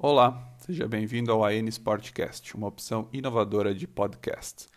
Olá, 0.00 0.54
seja 0.58 0.86
bem-vindo 0.86 1.32
ao 1.32 1.44
AN 1.44 1.66
Sportcast, 1.66 2.54
uma 2.54 2.68
opção 2.68 3.08
inovadora 3.12 3.74
de 3.74 3.84
podcast. 3.84 4.68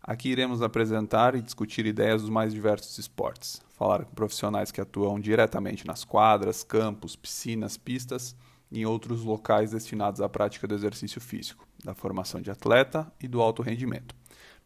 Aqui 0.00 0.28
iremos 0.28 0.62
apresentar 0.62 1.34
e 1.34 1.42
discutir 1.42 1.84
ideias 1.86 2.22
dos 2.22 2.30
mais 2.30 2.52
diversos 2.54 2.96
esportes, 2.96 3.60
falar 3.70 4.04
com 4.04 4.14
profissionais 4.14 4.70
que 4.70 4.80
atuam 4.80 5.18
diretamente 5.18 5.84
nas 5.84 6.04
quadras, 6.04 6.62
campos, 6.62 7.16
piscinas, 7.16 7.76
pistas 7.76 8.36
e 8.70 8.82
em 8.82 8.86
outros 8.86 9.24
locais 9.24 9.72
destinados 9.72 10.20
à 10.20 10.28
prática 10.28 10.68
do 10.68 10.74
exercício 10.76 11.20
físico, 11.20 11.66
da 11.84 11.92
formação 11.92 12.40
de 12.40 12.52
atleta 12.52 13.12
e 13.20 13.26
do 13.26 13.42
alto 13.42 13.60
rendimento. 13.60 14.14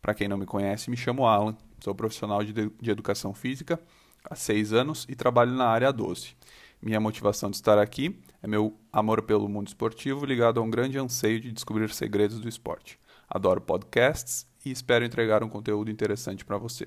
Para 0.03 0.13
quem 0.13 0.29
não 0.29 0.37
me 0.37 0.45
conhece, 0.45 0.91
me 0.91 0.99
chamo 0.99 1.27
Alan, 1.27 1.57
sou 1.83 1.95
profissional 1.95 2.45
de, 2.45 2.53
de 2.53 2.91
educação 2.91 3.33
física 3.33 3.81
há 4.23 4.35
seis 4.35 4.71
anos 4.75 5.07
e 5.09 5.15
trabalho 5.15 5.53
na 5.53 5.67
área 5.67 5.91
12. 5.91 6.37
Minha 6.81 7.01
motivação 7.01 7.51
de 7.51 7.57
estar 7.57 7.77
aqui 7.77 8.21
é 8.41 8.47
meu 8.47 8.79
amor 8.93 9.23
pelo 9.23 9.49
mundo 9.49 9.67
esportivo 9.67 10.25
ligado 10.25 10.61
a 10.61 10.63
um 10.63 10.71
grande 10.71 10.97
anseio 10.97 11.41
de 11.41 11.51
descobrir 11.51 11.93
segredos 11.93 12.39
do 12.41 12.49
esporte. 12.49 13.01
Adoro 13.29 13.61
podcasts 13.61 14.47
e 14.65 14.71
espero 14.71 15.05
entregar 15.05 15.43
um 15.43 15.49
conteúdo 15.49 15.91
interessante 15.91 16.45
para 16.45 16.57
você. 16.57 16.87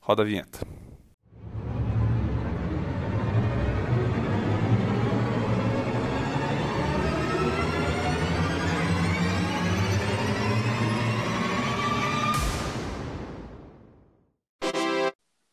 Roda 0.00 0.22
a 0.22 0.24
vinheta. 0.24 0.60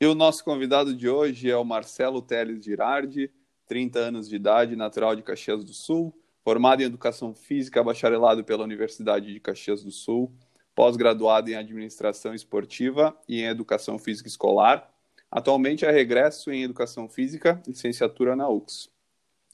E 0.02 0.06
o 0.06 0.16
nosso 0.16 0.46
convidado 0.46 0.96
de 0.96 1.10
hoje 1.10 1.50
é 1.50 1.58
o 1.58 1.66
Marcelo 1.66 2.22
Teles 2.22 2.64
Girardi, 2.64 3.30
30 3.70 4.00
anos 4.00 4.28
de 4.28 4.36
idade, 4.36 4.76
natural 4.76 5.16
de 5.16 5.22
Caxias 5.22 5.64
do 5.64 5.74
Sul, 5.74 6.12
formado 6.44 6.82
em 6.82 6.86
Educação 6.86 7.36
Física, 7.36 7.84
bacharelado 7.84 8.44
pela 8.44 8.64
Universidade 8.64 9.32
de 9.32 9.40
Caxias 9.40 9.84
do 9.84 9.92
Sul, 9.92 10.34
pós-graduado 10.74 11.52
em 11.52 11.56
Administração 11.56 12.34
Esportiva 12.34 13.16
e 13.28 13.42
em 13.42 13.46
Educação 13.46 14.00
Física 14.00 14.28
Escolar. 14.28 14.92
Atualmente 15.30 15.86
é 15.86 15.92
regresso 15.92 16.52
em 16.52 16.64
Educação 16.64 17.08
Física, 17.08 17.62
licenciatura 17.68 18.36
na 18.36 18.50
UX. 18.50 18.90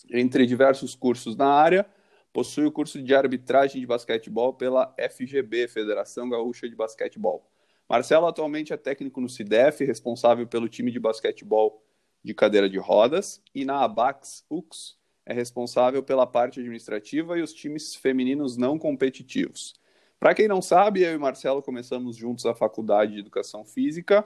Entre 0.09 0.45
diversos 0.45 0.95
cursos 0.95 1.35
na 1.35 1.49
área, 1.49 1.85
possui 2.31 2.65
o 2.65 2.71
curso 2.71 3.03
de 3.03 3.13
arbitragem 3.13 3.81
de 3.81 3.87
basquetebol 3.87 4.53
pela 4.53 4.95
FGB, 4.97 5.67
Federação 5.67 6.29
Gaúcha 6.29 6.69
de 6.69 6.75
Basquetebol. 6.75 7.45
Marcelo 7.89 8.27
atualmente 8.27 8.71
é 8.71 8.77
técnico 8.77 9.19
no 9.19 9.27
CIDEF, 9.27 9.83
responsável 9.83 10.47
pelo 10.47 10.69
time 10.69 10.89
de 10.89 10.99
basquetebol 10.99 11.84
de 12.25 12.33
cadeira 12.33 12.67
de 12.67 12.79
rodas, 12.79 13.39
e 13.53 13.63
na 13.63 13.83
Abax 13.83 14.43
UX 14.49 14.97
é 15.27 15.33
responsável 15.33 16.01
pela 16.01 16.25
parte 16.25 16.59
administrativa 16.59 17.37
e 17.37 17.43
os 17.43 17.53
times 17.53 17.93
femininos 17.93 18.57
não 18.57 18.79
competitivos. 18.79 19.75
Para 20.19 20.33
quem 20.33 20.47
não 20.47 20.59
sabe, 20.59 21.03
eu 21.03 21.13
e 21.13 21.17
Marcelo 21.19 21.61
começamos 21.61 22.15
juntos 22.15 22.47
a 22.47 22.55
faculdade 22.55 23.13
de 23.13 23.19
Educação 23.19 23.63
Física 23.63 24.25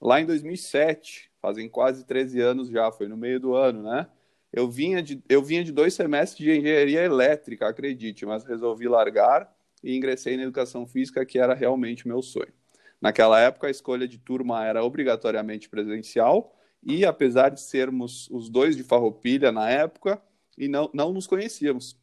lá 0.00 0.20
em 0.20 0.24
2007, 0.24 1.30
fazem 1.38 1.68
quase 1.68 2.06
13 2.06 2.40
anos 2.40 2.68
já, 2.68 2.90
foi 2.90 3.08
no 3.08 3.16
meio 3.16 3.38
do 3.38 3.54
ano, 3.54 3.82
né? 3.82 4.06
Eu 4.50 4.70
vinha 4.70 5.02
de, 5.02 5.22
eu 5.28 5.42
vinha 5.42 5.62
de 5.62 5.70
dois 5.72 5.92
semestres 5.92 6.38
de 6.38 6.50
engenharia 6.50 7.02
elétrica, 7.02 7.68
acredite, 7.68 8.24
mas 8.24 8.44
resolvi 8.44 8.88
largar 8.88 9.52
e 9.82 9.94
ingressei 9.94 10.36
na 10.36 10.44
Educação 10.44 10.86
Física, 10.86 11.26
que 11.26 11.38
era 11.38 11.52
realmente 11.52 12.08
meu 12.08 12.22
sonho. 12.22 12.52
Naquela 13.00 13.38
época, 13.38 13.66
a 13.66 13.70
escolha 13.70 14.08
de 14.08 14.16
turma 14.16 14.64
era 14.64 14.82
obrigatoriamente 14.82 15.68
presencial, 15.68 16.56
e 16.84 17.04
apesar 17.04 17.48
de 17.48 17.60
sermos 17.60 18.28
os 18.30 18.48
dois 18.48 18.76
de 18.76 18.82
Farroupilha 18.82 19.50
na 19.50 19.70
época, 19.70 20.22
e 20.56 20.68
não, 20.68 20.90
não 20.92 21.12
nos 21.12 21.26
conhecíamos. 21.26 21.96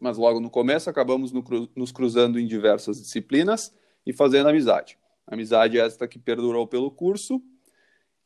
Mas 0.00 0.18
logo 0.18 0.40
no 0.40 0.50
começo 0.50 0.90
acabamos 0.90 1.32
no, 1.32 1.42
nos 1.74 1.92
cruzando 1.92 2.38
em 2.38 2.46
diversas 2.46 3.00
disciplinas 3.00 3.74
e 4.06 4.12
fazendo 4.12 4.48
amizade. 4.48 4.98
Amizade 5.26 5.78
esta 5.78 6.06
que 6.06 6.18
perdurou 6.18 6.66
pelo 6.66 6.90
curso 6.90 7.42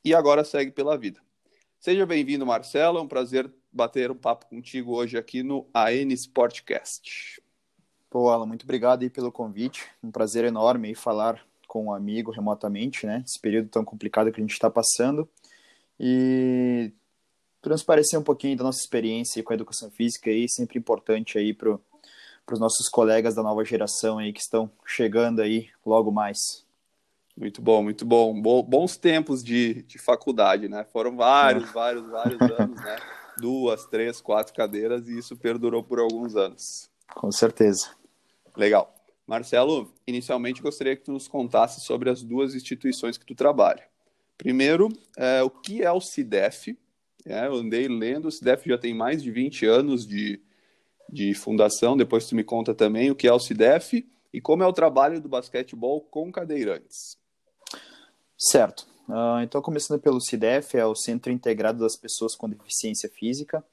e 0.04 0.14
agora 0.14 0.44
segue 0.44 0.70
pela 0.70 0.96
vida. 0.96 1.20
Seja 1.78 2.06
bem-vindo, 2.06 2.46
Marcelo. 2.46 2.98
É 2.98 3.02
um 3.02 3.08
prazer 3.08 3.50
bater 3.72 4.10
um 4.10 4.16
papo 4.16 4.46
contigo 4.46 4.94
hoje 4.94 5.16
aqui 5.16 5.42
no 5.42 5.69
AN 5.75 6.12
Sportcast. 6.12 7.41
Pô, 8.08 8.30
Alan, 8.30 8.46
muito 8.46 8.64
obrigado 8.64 9.02
aí 9.02 9.10
pelo 9.10 9.30
convite. 9.30 9.86
Um 10.02 10.10
prazer 10.10 10.44
enorme 10.44 10.94
falar 10.94 11.46
com 11.69 11.86
um 11.86 11.92
amigo 11.92 12.30
remotamente, 12.30 13.04
né? 13.06 13.22
Esse 13.26 13.38
período 13.38 13.69
tão 13.69 13.84
complicado 13.84 14.32
que 14.32 14.41
a 14.41 14.42
gente 14.42 14.52
está 14.52 14.70
passando 14.70 15.28
e 15.98 16.92
transparecer 17.60 18.18
um 18.18 18.22
pouquinho 18.22 18.56
da 18.56 18.64
nossa 18.64 18.80
experiência 18.80 19.42
com 19.42 19.52
a 19.52 19.56
educação 19.56 19.90
física 19.90 20.30
aí, 20.30 20.48
sempre 20.48 20.78
importante 20.78 21.38
aí 21.38 21.52
para 21.52 21.78
os 22.52 22.60
nossos 22.60 22.88
colegas 22.88 23.34
da 23.34 23.42
nova 23.42 23.64
geração 23.64 24.18
aí 24.18 24.32
que 24.32 24.40
estão 24.40 24.70
chegando 24.84 25.40
aí 25.40 25.68
logo 25.84 26.12
mais. 26.12 26.64
Muito 27.36 27.60
bom, 27.60 27.82
muito 27.82 28.04
bom. 28.06 28.40
bons 28.40 28.96
tempos 28.96 29.42
de, 29.42 29.82
de 29.82 29.98
faculdade, 29.98 30.68
né? 30.68 30.86
Foram 30.90 31.16
vários, 31.16 31.68
é. 31.68 31.72
vários, 31.72 32.08
vários 32.08 32.40
anos, 32.58 32.80
né? 32.80 32.96
Duas, 33.38 33.84
três, 33.84 34.20
quatro 34.20 34.54
cadeiras 34.54 35.08
e 35.08 35.18
isso 35.18 35.36
perdurou 35.36 35.82
por 35.82 35.98
alguns 35.98 36.34
anos. 36.34 36.88
Com 37.14 37.30
certeza. 37.30 37.90
Legal. 38.56 38.94
Marcelo, 39.26 39.92
inicialmente 40.06 40.62
gostaria 40.62 40.96
que 40.96 41.02
tu 41.02 41.12
nos 41.12 41.28
contasse 41.28 41.80
sobre 41.80 42.08
as 42.08 42.22
duas 42.22 42.54
instituições 42.54 43.18
que 43.18 43.26
tu 43.26 43.34
trabalha. 43.34 43.82
Primeiro, 44.38 44.88
é, 45.16 45.42
o 45.42 45.50
que 45.50 45.82
é 45.82 45.91
o 45.91 46.00
CIDEF? 46.00 46.76
É, 47.24 47.47
eu 47.47 47.54
andei 47.54 47.88
lendo, 47.88 48.28
o 48.28 48.32
CIDEF 48.32 48.69
já 48.69 48.78
tem 48.78 48.94
mais 48.94 49.22
de 49.22 49.30
20 49.30 49.66
anos 49.66 50.06
de, 50.06 50.41
de 51.08 51.34
fundação, 51.34 51.97
depois 51.97 52.26
tu 52.26 52.34
me 52.36 52.44
conta 52.44 52.75
também 52.75 53.10
o 53.10 53.16
que 53.16 53.26
é 53.26 53.32
o 53.32 53.41
CIDEF 53.41 54.06
e 54.32 54.41
como 54.41 54.62
é 54.62 54.66
o 54.66 54.72
trabalho 54.72 55.20
do 55.20 55.28
basquetebol 55.28 56.00
com 56.02 56.30
cadeirantes. 56.30 57.16
Certo. 58.38 58.86
Uh, 59.08 59.41
então, 59.42 59.62
começando 59.62 60.00
pelo 60.00 60.20
CIDEF, 60.20 60.76
é 60.76 60.84
o 60.84 60.94
Centro 60.94 61.32
Integrado 61.32 61.78
das 61.78 61.96
Pessoas 61.96 62.34
com 62.34 62.48
Deficiência 62.48 63.08
Física. 63.08 63.64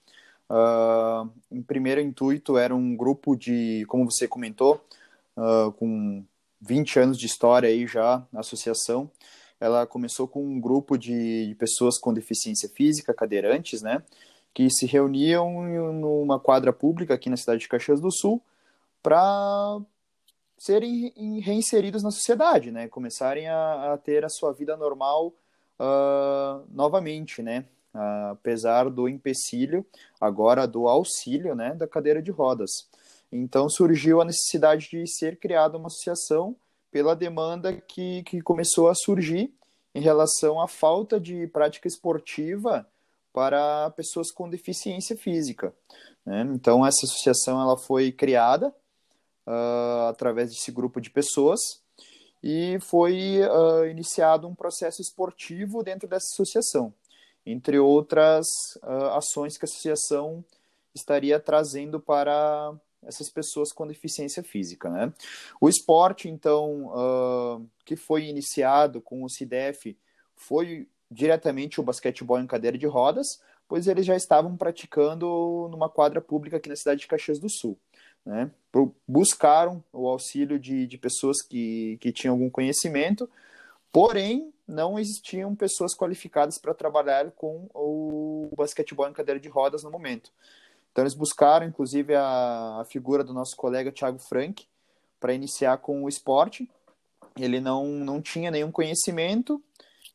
Uh, 0.50 1.30
em 1.52 1.62
primeiro 1.62 2.00
intuito, 2.00 2.58
era 2.58 2.74
um 2.74 2.96
grupo 2.96 3.36
de, 3.36 3.86
como 3.88 4.10
você 4.10 4.28
comentou, 4.28 4.84
uh, 5.36 5.72
com 5.74 6.24
20 6.62 7.00
anos 7.00 7.18
de 7.18 7.26
história 7.26 7.68
aí 7.68 7.86
já 7.88 8.26
na 8.32 8.40
associação, 8.42 9.10
ela 9.64 9.88
começou 9.88 10.28
com 10.28 10.44
um 10.46 10.60
grupo 10.60 10.98
de, 10.98 11.48
de 11.48 11.56
pessoas 11.56 11.98
com 11.98 12.14
deficiência 12.14 12.68
física, 12.68 13.14
cadeirantes, 13.14 13.82
né, 13.82 14.04
que 14.54 14.70
se 14.70 14.86
reuniam 14.86 15.64
numa 15.94 16.38
quadra 16.38 16.74
pública 16.74 17.14
aqui 17.14 17.30
na 17.30 17.38
cidade 17.38 17.62
de 17.62 17.70
Caxias 17.70 18.02
do 18.02 18.12
Sul 18.12 18.44
para 19.02 19.80
serem 20.58 21.14
reinseridos 21.40 22.04
na 22.04 22.12
sociedade, 22.12 22.72
né, 22.72 22.90
começarem 22.90 23.48
a, 23.48 23.94
a 23.94 23.98
ter 23.98 24.26
a 24.26 24.30
sua 24.30 24.52
vida 24.52 24.76
normal 24.76 25.28
uh, 25.80 26.66
novamente, 26.70 27.42
né, 27.42 27.64
uh, 27.96 28.32
apesar 28.32 28.90
do 28.90 29.08
empecilho, 29.08 29.86
agora 30.20 30.68
do 30.68 30.90
auxílio, 30.90 31.56
né, 31.56 31.74
da 31.74 31.88
cadeira 31.88 32.22
de 32.22 32.32
rodas. 32.32 32.70
Então 33.32 33.70
surgiu 33.70 34.20
a 34.20 34.26
necessidade 34.26 34.90
de 34.90 35.08
ser 35.08 35.38
criada 35.38 35.78
uma 35.78 35.88
associação 35.88 36.54
pela 36.94 37.16
demanda 37.16 37.74
que, 37.74 38.22
que 38.22 38.40
começou 38.40 38.88
a 38.88 38.94
surgir 38.94 39.52
em 39.96 40.00
relação 40.00 40.62
à 40.62 40.68
falta 40.68 41.20
de 41.20 41.48
prática 41.48 41.88
esportiva 41.88 42.88
para 43.34 43.90
pessoas 43.98 44.32
com 44.32 44.48
deficiência 44.48 45.18
física. 45.18 45.74
Né? 46.24 46.42
Então, 46.54 46.86
essa 46.86 47.04
associação 47.08 47.60
ela 47.60 47.76
foi 47.76 48.12
criada 48.12 48.68
uh, 49.48 50.08
através 50.08 50.52
desse 50.52 50.72
grupo 50.72 51.02
de 51.02 51.10
pessoas 51.10 51.60
e 52.44 52.78
foi 52.80 53.40
uh, 53.42 53.88
iniciado 53.88 54.48
um 54.48 54.54
processo 54.54 55.02
esportivo 55.02 55.82
dentro 55.82 56.08
dessa 56.08 56.28
associação, 56.34 56.94
entre 57.44 57.80
outras 57.80 58.46
uh, 58.84 59.16
ações 59.16 59.58
que 59.58 59.66
a 59.66 59.68
associação 59.68 60.46
estaria 60.94 61.40
trazendo 61.40 62.00
para 62.00 62.72
essas 63.08 63.30
pessoas 63.30 63.72
com 63.72 63.88
deficiência 63.88 64.44
física, 64.44 64.90
né? 64.90 65.14
O 65.60 65.70
esporte, 65.70 66.30
então, 66.30 66.88
uh, 66.88 67.70
que 67.86 67.96
foi 67.96 68.26
iniciado 68.26 69.02
com 69.02 69.24
o 69.24 69.30
CIDEF 69.30 69.98
foi 70.36 70.88
diretamente 71.10 71.80
o 71.80 71.84
basquetebol 71.84 72.40
em 72.40 72.48
cadeira 72.48 72.78
de 72.78 72.88
rodas, 72.88 73.40
pois 73.68 73.88
eles 73.88 74.06
já 74.06 74.16
estavam 74.16 74.58
praticando 74.58 75.68
numa 75.72 75.90
quadra 75.90 76.20
pública 76.20 76.58
aqui 76.58 76.70
na 76.70 76.76
cidade 76.76 77.02
de 77.02 77.08
Caxias 77.08 77.40
do 77.40 77.50
Sul. 77.50 77.78
Né? 78.26 78.50
Buscaram 79.08 79.84
o 79.92 80.08
auxílio 80.08 80.58
de, 80.60 80.88
de 80.88 80.98
pessoas 80.98 81.42
que, 81.42 81.98
que 82.00 82.12
tinham 82.12 82.34
algum 82.34 82.50
conhecimento, 82.50 83.30
porém 83.92 84.54
não 84.68 84.98
existiam 84.98 85.56
pessoas 85.56 85.94
qualificadas 85.96 86.58
para 86.58 86.74
trabalhar 86.74 87.32
com 87.32 87.70
o 87.74 88.50
basquetebol 88.56 89.10
em 89.10 89.14
cadeira 89.14 89.40
de 89.40 89.50
rodas 89.50 89.84
no 89.84 89.92
momento. 89.92 90.32
Então 90.94 91.04
eles 91.04 91.16
buscaram, 91.16 91.66
inclusive, 91.66 92.14
a, 92.14 92.82
a 92.82 92.86
figura 92.86 93.24
do 93.24 93.34
nosso 93.34 93.56
colega 93.58 93.92
Thiago 93.92 94.20
Frank 94.20 94.68
para 95.20 95.34
iniciar 95.34 95.80
com 95.80 96.04
o 96.04 96.08
esporte. 96.08 96.70
Ele 97.36 97.60
não, 97.60 97.88
não 97.88 98.22
tinha 98.22 98.52
nenhum 98.52 98.72
conhecimento 98.72 99.62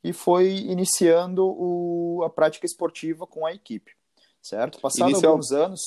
e 0.04 0.12
foi 0.12 0.50
iniciando 0.50 1.44
o, 1.44 2.22
a 2.24 2.30
prática 2.30 2.64
esportiva 2.64 3.26
com 3.26 3.44
a 3.44 3.52
equipe, 3.52 3.90
certo? 4.40 4.80
Passado 4.80 5.10
Inicial... 5.10 5.32
alguns 5.32 5.50
anos, 5.50 5.80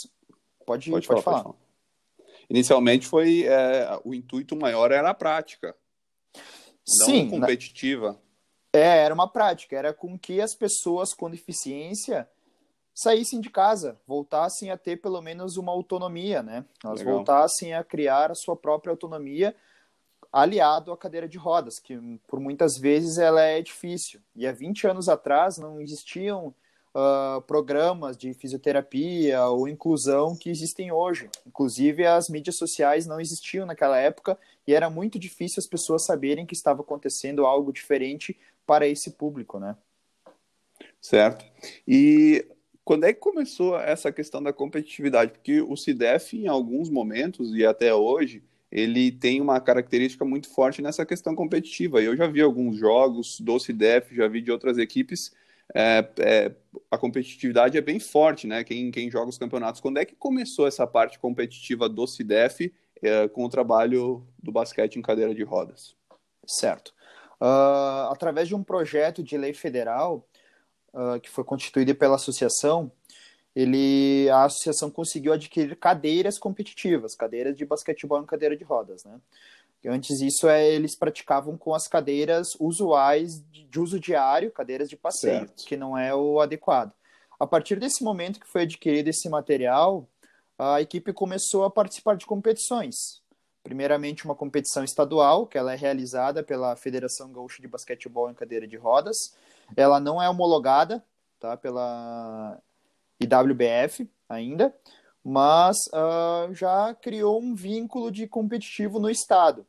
pode, 0.65 0.91
pode, 0.91 1.07
pode 1.07 1.23
falar. 1.23 1.23
falar. 1.23 1.53
Pode 1.53 1.55
falar. 1.55 2.45
inicialmente 2.49 3.07
foi 3.07 3.45
é, 3.45 3.97
o 4.03 4.13
intuito 4.13 4.57
maior 4.57 4.91
era 4.91 5.11
a 5.11 5.13
prática, 5.13 5.73
Sim, 6.85 7.29
não 7.29 7.39
competitiva. 7.39 8.19
É, 8.73 9.03
era 9.03 9.13
uma 9.13 9.31
prática, 9.31 9.77
era 9.77 9.93
com 9.93 10.19
que 10.19 10.41
as 10.41 10.53
pessoas 10.53 11.13
com 11.13 11.29
deficiência 11.29 12.27
saíssem 13.01 13.41
de 13.41 13.49
casa, 13.49 13.99
voltassem 14.05 14.69
a 14.69 14.77
ter 14.77 14.97
pelo 14.97 15.21
menos 15.23 15.57
uma 15.57 15.71
autonomia, 15.71 16.43
né? 16.43 16.63
Elas 16.83 16.99
Legal. 16.99 17.15
voltassem 17.15 17.73
a 17.73 17.83
criar 17.83 18.29
a 18.29 18.35
sua 18.35 18.55
própria 18.55 18.91
autonomia 18.91 19.55
aliado 20.31 20.91
à 20.91 20.97
cadeira 20.97 21.27
de 21.27 21.35
rodas, 21.35 21.79
que 21.79 21.97
por 22.27 22.39
muitas 22.39 22.77
vezes 22.77 23.17
ela 23.17 23.41
é 23.41 23.59
difícil. 23.59 24.21
E 24.35 24.45
há 24.45 24.51
20 24.51 24.85
anos 24.85 25.09
atrás 25.09 25.57
não 25.57 25.81
existiam 25.81 26.53
uh, 26.93 27.41
programas 27.41 28.15
de 28.15 28.35
fisioterapia 28.35 29.43
ou 29.47 29.67
inclusão 29.67 30.37
que 30.37 30.51
existem 30.51 30.91
hoje. 30.91 31.27
Inclusive 31.45 32.05
as 32.05 32.29
mídias 32.29 32.55
sociais 32.55 33.07
não 33.07 33.19
existiam 33.19 33.65
naquela 33.65 33.97
época 33.97 34.37
e 34.67 34.75
era 34.75 34.91
muito 34.91 35.17
difícil 35.17 35.59
as 35.59 35.67
pessoas 35.67 36.05
saberem 36.05 36.45
que 36.45 36.53
estava 36.53 36.81
acontecendo 36.81 37.47
algo 37.47 37.73
diferente 37.73 38.39
para 38.63 38.87
esse 38.87 39.09
público, 39.09 39.59
né? 39.59 39.75
Certo. 41.01 41.43
E 41.87 42.45
quando 42.83 43.05
é 43.05 43.13
que 43.13 43.19
começou 43.19 43.79
essa 43.79 44.11
questão 44.11 44.41
da 44.41 44.51
competitividade? 44.51 45.31
Porque 45.31 45.61
o 45.61 45.75
CIDEF, 45.75 46.37
em 46.37 46.47
alguns 46.47 46.89
momentos 46.89 47.55
e 47.55 47.65
até 47.65 47.93
hoje, 47.93 48.43
ele 48.71 49.11
tem 49.11 49.41
uma 49.41 49.59
característica 49.59 50.23
muito 50.23 50.49
forte 50.49 50.81
nessa 50.81 51.05
questão 51.05 51.35
competitiva. 51.35 52.01
Eu 52.01 52.15
já 52.15 52.27
vi 52.27 52.41
alguns 52.41 52.77
jogos 52.77 53.39
do 53.39 53.59
CIDEF, 53.59 54.15
já 54.15 54.27
vi 54.27 54.41
de 54.41 54.51
outras 54.51 54.77
equipes, 54.77 55.31
é, 55.73 56.09
é, 56.19 56.55
a 56.89 56.97
competitividade 56.97 57.77
é 57.77 57.81
bem 57.81 57.99
forte, 57.99 58.45
né? 58.45 58.63
Quem, 58.63 58.91
quem 58.91 59.09
joga 59.09 59.29
os 59.29 59.37
campeonatos. 59.37 59.79
Quando 59.81 59.97
é 59.97 60.05
que 60.05 60.15
começou 60.15 60.67
essa 60.67 60.85
parte 60.85 61.17
competitiva 61.17 61.87
do 61.87 62.05
CIDEF 62.05 62.73
é, 63.01 63.27
com 63.27 63.45
o 63.45 63.49
trabalho 63.49 64.25
do 64.41 64.51
basquete 64.51 64.97
em 64.97 65.01
cadeira 65.01 65.33
de 65.33 65.43
rodas? 65.43 65.95
Certo. 66.45 66.93
Uh, 67.41 68.11
através 68.11 68.47
de 68.47 68.53
um 68.53 68.63
projeto 68.63 69.23
de 69.23 69.37
lei 69.37 69.53
federal, 69.53 70.27
uh, 70.93 71.19
que 71.19 71.29
foi 71.29 71.43
constituída 71.43 71.93
pela 71.93 72.15
associação, 72.15 72.91
ele, 73.55 74.29
a 74.29 74.45
associação 74.45 74.89
conseguiu 74.89 75.33
adquirir 75.33 75.75
cadeiras 75.75 76.37
competitivas, 76.37 77.15
cadeiras 77.15 77.55
de 77.55 77.65
basquetebol 77.65 78.21
em 78.21 78.25
cadeira 78.25 78.55
de 78.55 78.63
rodas, 78.63 79.03
né? 79.03 79.19
Antes 79.83 80.21
isso 80.21 80.47
é, 80.47 80.69
eles 80.69 80.95
praticavam 80.95 81.57
com 81.57 81.73
as 81.73 81.87
cadeiras 81.87 82.49
usuais 82.59 83.43
de, 83.51 83.63
de 83.63 83.79
uso 83.79 83.99
diário, 83.99 84.51
cadeiras 84.51 84.87
de 84.87 84.95
passeio, 84.95 85.39
certo. 85.39 85.65
que 85.65 85.75
não 85.75 85.97
é 85.97 86.13
o 86.13 86.39
adequado. 86.39 86.93
A 87.39 87.47
partir 87.47 87.79
desse 87.79 88.03
momento 88.03 88.39
que 88.39 88.47
foi 88.47 88.61
adquirido 88.61 89.07
esse 89.07 89.27
material, 89.27 90.07
a 90.59 90.79
equipe 90.79 91.11
começou 91.11 91.63
a 91.63 91.71
participar 91.71 92.15
de 92.15 92.27
competições. 92.27 93.23
Primeiramente 93.63 94.23
uma 94.23 94.35
competição 94.35 94.83
estadual, 94.83 95.47
que 95.47 95.57
ela 95.57 95.73
é 95.73 95.75
realizada 95.75 96.43
pela 96.43 96.75
Federação 96.75 97.31
Gaúcha 97.31 97.59
de 97.59 97.67
Basquetebol 97.67 98.29
em 98.29 98.35
Cadeira 98.35 98.67
de 98.67 98.77
Rodas, 98.77 99.17
ela 99.75 99.99
não 99.99 100.21
é 100.21 100.29
homologada 100.29 101.03
tá, 101.39 101.57
pela 101.57 102.59
IWBF 103.19 104.09
ainda, 104.27 104.75
mas 105.23 105.77
uh, 105.93 106.53
já 106.53 106.93
criou 106.95 107.41
um 107.41 107.53
vínculo 107.53 108.11
de 108.11 108.27
competitivo 108.27 108.99
no 108.99 109.09
estado. 109.09 109.65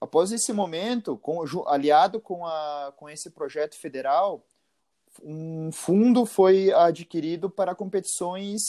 Após 0.00 0.32
esse 0.32 0.52
momento, 0.52 1.16
com, 1.16 1.42
aliado 1.66 2.20
com, 2.20 2.44
a, 2.44 2.92
com 2.96 3.08
esse 3.08 3.30
projeto 3.30 3.78
federal, 3.78 4.44
um 5.22 5.70
fundo 5.72 6.26
foi 6.26 6.72
adquirido 6.72 7.48
para 7.48 7.74
competições 7.74 8.60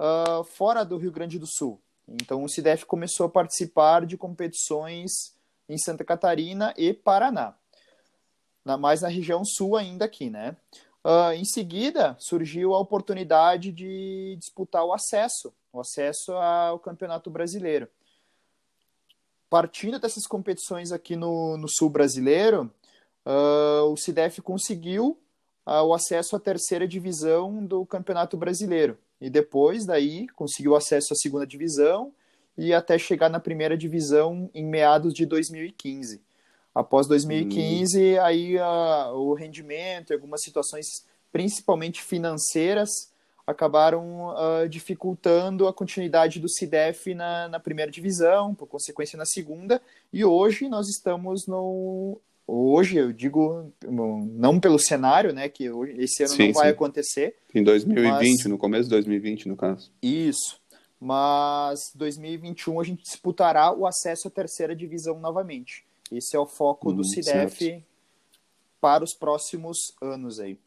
uh, 0.00 0.42
fora 0.44 0.84
do 0.84 0.96
Rio 0.96 1.12
Grande 1.12 1.38
do 1.38 1.46
Sul. 1.46 1.80
Então, 2.08 2.42
o 2.42 2.48
CIDEF 2.48 2.86
começou 2.86 3.26
a 3.26 3.30
participar 3.30 4.06
de 4.06 4.16
competições 4.16 5.36
em 5.68 5.76
Santa 5.78 6.04
Catarina 6.04 6.72
e 6.76 6.92
Paraná 6.92 7.57
na, 8.68 8.76
mais 8.76 9.00
na 9.00 9.08
região 9.08 9.42
sul 9.44 9.76
ainda 9.76 10.04
aqui, 10.04 10.28
né? 10.28 10.54
Uh, 11.02 11.32
em 11.32 11.44
seguida, 11.44 12.14
surgiu 12.18 12.74
a 12.74 12.78
oportunidade 12.78 13.72
de 13.72 14.36
disputar 14.38 14.84
o 14.84 14.92
acesso, 14.92 15.54
o 15.72 15.80
acesso 15.80 16.32
ao 16.32 16.78
Campeonato 16.78 17.30
Brasileiro. 17.30 17.88
Partindo 19.48 19.98
dessas 19.98 20.26
competições 20.26 20.92
aqui 20.92 21.16
no, 21.16 21.56
no 21.56 21.66
sul 21.66 21.88
brasileiro, 21.88 22.70
uh, 23.24 23.84
o 23.90 23.96
CIDEF 23.96 24.42
conseguiu 24.42 25.18
uh, 25.66 25.82
o 25.84 25.94
acesso 25.94 26.36
à 26.36 26.40
terceira 26.40 26.86
divisão 26.86 27.64
do 27.64 27.86
Campeonato 27.86 28.36
Brasileiro. 28.36 28.98
E 29.18 29.30
depois, 29.30 29.86
daí, 29.86 30.28
conseguiu 30.28 30.76
acesso 30.76 31.14
à 31.14 31.16
segunda 31.16 31.46
divisão 31.46 32.12
e 32.56 32.74
até 32.74 32.98
chegar 32.98 33.30
na 33.30 33.40
primeira 33.40 33.78
divisão 33.78 34.50
em 34.52 34.66
meados 34.66 35.14
de 35.14 35.24
2015. 35.24 36.20
Após 36.78 37.08
2015, 37.08 37.98
hum. 37.98 38.22
aí 38.22 38.56
a, 38.56 39.10
o 39.12 39.34
rendimento 39.34 40.10
e 40.10 40.14
algumas 40.14 40.40
situações, 40.44 40.86
principalmente 41.32 42.00
financeiras, 42.00 42.88
acabaram 43.44 44.28
uh, 44.28 44.68
dificultando 44.68 45.66
a 45.66 45.72
continuidade 45.72 46.38
do 46.38 46.48
CIDEF 46.48 47.16
na, 47.16 47.48
na 47.48 47.58
primeira 47.58 47.90
divisão, 47.90 48.54
por 48.54 48.68
consequência 48.68 49.16
na 49.16 49.26
segunda, 49.26 49.82
e 50.12 50.24
hoje 50.24 50.68
nós 50.68 50.88
estamos 50.88 51.48
no. 51.48 52.20
Hoje, 52.46 52.96
eu 52.96 53.12
digo, 53.12 53.72
não 53.84 54.60
pelo 54.60 54.78
cenário, 54.78 55.32
né, 55.32 55.48
que 55.48 55.64
esse 55.98 56.22
ano 56.22 56.32
sim, 56.32 56.46
não 56.46 56.52
vai 56.52 56.66
sim. 56.66 56.72
acontecer. 56.72 57.34
Em 57.52 57.64
2020, 57.64 58.36
mas... 58.38 58.44
no 58.46 58.56
começo 58.56 58.84
de 58.84 58.90
2020, 58.90 59.48
no 59.48 59.56
caso. 59.56 59.90
Isso. 60.00 60.60
Mas 61.00 61.90
2021 61.96 62.80
a 62.80 62.84
gente 62.84 63.02
disputará 63.02 63.72
o 63.76 63.84
acesso 63.84 64.28
à 64.28 64.30
terceira 64.30 64.76
divisão 64.76 65.18
novamente. 65.18 65.87
Esse 66.12 66.36
é 66.36 66.38
o 66.38 66.46
foco 66.46 66.90
hum, 66.90 66.96
do 66.96 67.04
CIDEF 67.04 67.58
certo. 67.58 67.84
para 68.80 69.04
os 69.04 69.14
próximos 69.14 69.94
anos 70.00 70.40
aí. 70.40 70.58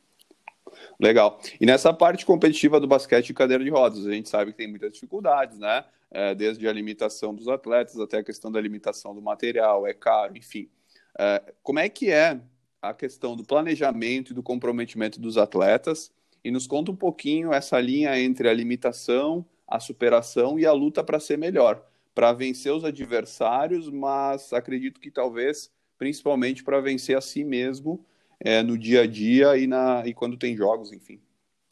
Legal. 0.99 1.39
E 1.59 1.65
nessa 1.65 1.93
parte 1.93 2.25
competitiva 2.25 2.79
do 2.79 2.87
basquete 2.87 3.27
de 3.27 3.33
cadeira 3.33 3.63
de 3.63 3.69
rodas, 3.69 4.05
a 4.05 4.11
gente 4.11 4.29
sabe 4.29 4.51
que 4.51 4.57
tem 4.57 4.67
muitas 4.67 4.93
dificuldades, 4.93 5.57
né? 5.57 5.83
É, 6.09 6.35
desde 6.35 6.67
a 6.67 6.73
limitação 6.73 7.33
dos 7.33 7.47
atletas 7.47 7.97
até 7.99 8.17
a 8.17 8.23
questão 8.23 8.51
da 8.51 8.59
limitação 8.59 9.15
do 9.15 9.21
material, 9.21 9.87
é 9.87 9.93
caro, 9.93 10.35
enfim. 10.35 10.69
É, 11.17 11.41
como 11.63 11.79
é 11.79 11.87
que 11.87 12.11
é 12.11 12.39
a 12.81 12.93
questão 12.93 13.35
do 13.35 13.43
planejamento 13.43 14.31
e 14.31 14.33
do 14.33 14.43
comprometimento 14.43 15.19
dos 15.19 15.37
atletas? 15.37 16.11
E 16.43 16.51
nos 16.51 16.67
conta 16.67 16.91
um 16.91 16.95
pouquinho 16.95 17.53
essa 17.53 17.79
linha 17.79 18.19
entre 18.19 18.49
a 18.49 18.53
limitação, 18.53 19.45
a 19.67 19.79
superação 19.79 20.59
e 20.59 20.65
a 20.65 20.73
luta 20.73 21.03
para 21.03 21.19
ser 21.19 21.37
melhor 21.37 21.85
para 22.13 22.33
vencer 22.33 22.73
os 22.73 22.83
adversários, 22.83 23.89
mas 23.89 24.51
acredito 24.53 24.99
que 24.99 25.11
talvez 25.11 25.71
principalmente 25.97 26.63
para 26.63 26.81
vencer 26.81 27.15
a 27.15 27.21
si 27.21 27.43
mesmo 27.43 28.03
é, 28.39 28.63
no 28.63 28.77
dia 28.77 29.01
a 29.01 29.07
dia 29.07 29.55
e, 29.55 29.67
na, 29.67 30.03
e 30.05 30.13
quando 30.13 30.37
tem 30.37 30.55
jogos, 30.55 30.91
enfim. 30.91 31.21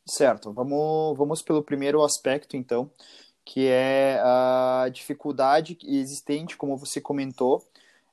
Certo, 0.07 0.53
vamos, 0.53 1.17
vamos 1.17 1.41
pelo 1.41 1.63
primeiro 1.63 2.03
aspecto 2.03 2.55
então, 2.55 2.91
que 3.43 3.67
é 3.67 4.19
a 4.21 4.89
dificuldade 4.91 5.77
existente, 5.83 6.55
como 6.55 6.77
você 6.77 7.01
comentou, 7.01 7.67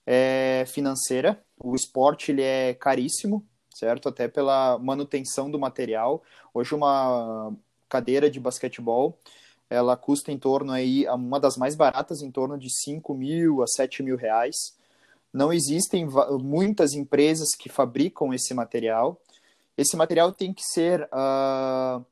é 0.06 0.64
financeira. 0.66 1.42
O 1.58 1.74
esporte 1.74 2.32
ele 2.32 2.42
é 2.42 2.72
caríssimo, 2.74 3.46
certo? 3.74 4.08
Até 4.08 4.28
pela 4.28 4.78
manutenção 4.78 5.50
do 5.50 5.58
material. 5.58 6.22
Hoje 6.54 6.74
uma 6.74 7.54
cadeira 7.88 8.30
de 8.30 8.40
basquetebol 8.40 9.18
ela 9.68 9.96
custa 9.96 10.30
em 10.30 10.38
torno 10.38 10.72
aí, 10.72 11.06
uma 11.08 11.40
das 11.40 11.56
mais 11.56 11.74
baratas, 11.74 12.22
em 12.22 12.30
torno 12.30 12.58
de 12.58 12.68
5 12.70 13.14
mil 13.14 13.62
a 13.62 13.66
7 13.66 14.02
mil 14.02 14.16
reais. 14.16 14.56
Não 15.32 15.52
existem 15.52 16.08
muitas 16.40 16.92
empresas 16.94 17.48
que 17.58 17.68
fabricam 17.68 18.32
esse 18.32 18.54
material. 18.54 19.20
Esse 19.76 19.96
material 19.96 20.32
tem 20.32 20.52
que 20.54 20.62
ser 20.62 21.02
uh, 21.12 22.04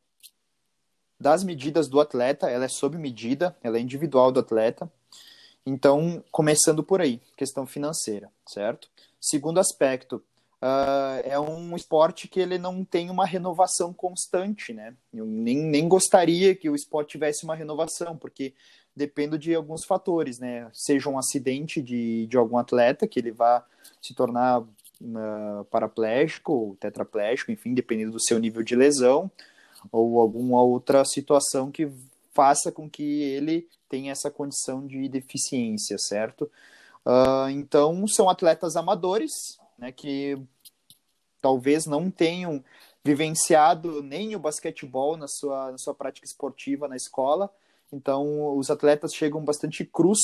das 1.18 1.42
medidas 1.42 1.88
do 1.88 2.00
atleta, 2.00 2.50
ela 2.50 2.66
é 2.66 2.68
sob 2.68 2.99
medida, 2.99 3.56
ela 3.62 3.78
é 3.78 3.80
individual 3.80 4.30
do 4.30 4.40
atleta. 4.40 4.90
Então, 5.64 6.23
começando 6.30 6.82
por 6.82 7.00
aí, 7.00 7.23
questão 7.37 7.66
financeira, 7.66 8.30
certo? 8.46 8.90
Segundo 9.18 9.58
aspecto, 9.58 10.23
uh, 10.64 11.21
é 11.23 11.38
um 11.38 11.76
esporte 11.76 12.26
que 12.26 12.40
ele 12.40 12.56
não 12.56 12.83
tem 12.83 13.11
uma 13.11 13.26
renovação 13.26 13.92
constante, 13.92 14.73
né? 14.73 14.94
Eu 15.12 15.26
nem, 15.26 15.59
nem 15.59 15.87
gostaria 15.87 16.54
que 16.54 16.71
o 16.71 16.75
esporte 16.75 17.11
tivesse 17.11 17.44
uma 17.44 17.54
renovação, 17.54 18.16
porque 18.16 18.54
depende 18.97 19.37
de 19.37 19.54
alguns 19.54 19.85
fatores, 19.85 20.38
né? 20.38 20.71
Seja 20.73 21.11
um 21.11 21.18
acidente 21.18 21.83
de, 21.83 22.26
de 22.26 22.37
algum 22.38 22.56
atleta, 22.56 23.06
que 23.06 23.21
ele 23.21 23.30
vá 23.30 23.64
se 24.00 24.14
tornar 24.14 24.61
uh, 24.61 25.64
paraplégico 25.71 26.52
ou 26.52 26.76
tetraplégico, 26.76 27.52
enfim, 27.52 27.75
dependendo 27.75 28.12
do 28.12 28.23
seu 28.23 28.38
nível 28.38 28.62
de 28.62 28.75
lesão, 28.75 29.30
ou 29.92 30.18
alguma 30.18 30.62
outra 30.62 31.04
situação 31.04 31.71
que 31.71 31.90
faça 32.33 32.73
com 32.73 32.88
que 32.88 33.23
ele 33.23 33.68
tenha 33.88 34.12
essa 34.12 34.30
condição 34.30 34.87
de 34.87 35.09
deficiência, 35.09 35.97
certo? 35.99 36.50
Uh, 37.04 37.50
então, 37.50 38.06
são 38.09 38.30
atletas 38.30 38.76
amadores, 38.76 39.30
né, 39.78 39.92
que 39.92 40.38
talvez 41.44 41.84
não 41.84 42.10
tenham 42.10 42.64
vivenciado 43.04 44.02
nem 44.02 44.34
o 44.34 44.38
basquetebol 44.38 45.14
na 45.14 45.28
sua, 45.28 45.72
na 45.72 45.76
sua 45.76 45.94
prática 45.94 46.26
esportiva 46.26 46.88
na 46.88 46.96
escola 46.96 47.50
Então, 47.92 48.56
os 48.56 48.70
atletas 48.70 49.14
chegam 49.14 49.44
bastante 49.44 49.84
cruz 49.84 50.18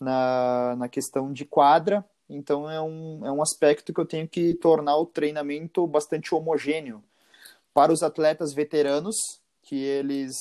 na, 0.00 0.76
na 0.76 0.88
questão 0.88 1.32
de 1.32 1.44
quadra, 1.44 2.04
então 2.30 2.70
é 2.70 2.80
um, 2.80 3.26
é 3.26 3.32
um 3.32 3.42
aspecto 3.42 3.92
que 3.92 4.00
eu 4.00 4.06
tenho 4.06 4.28
que 4.28 4.54
tornar 4.54 4.96
o 4.98 5.04
treinamento 5.04 5.84
bastante 5.84 6.32
homogêneo. 6.32 7.02
Para 7.74 7.92
os 7.92 8.04
atletas 8.04 8.52
veteranos, 8.52 9.16
que 9.62 9.82
eles 9.82 10.36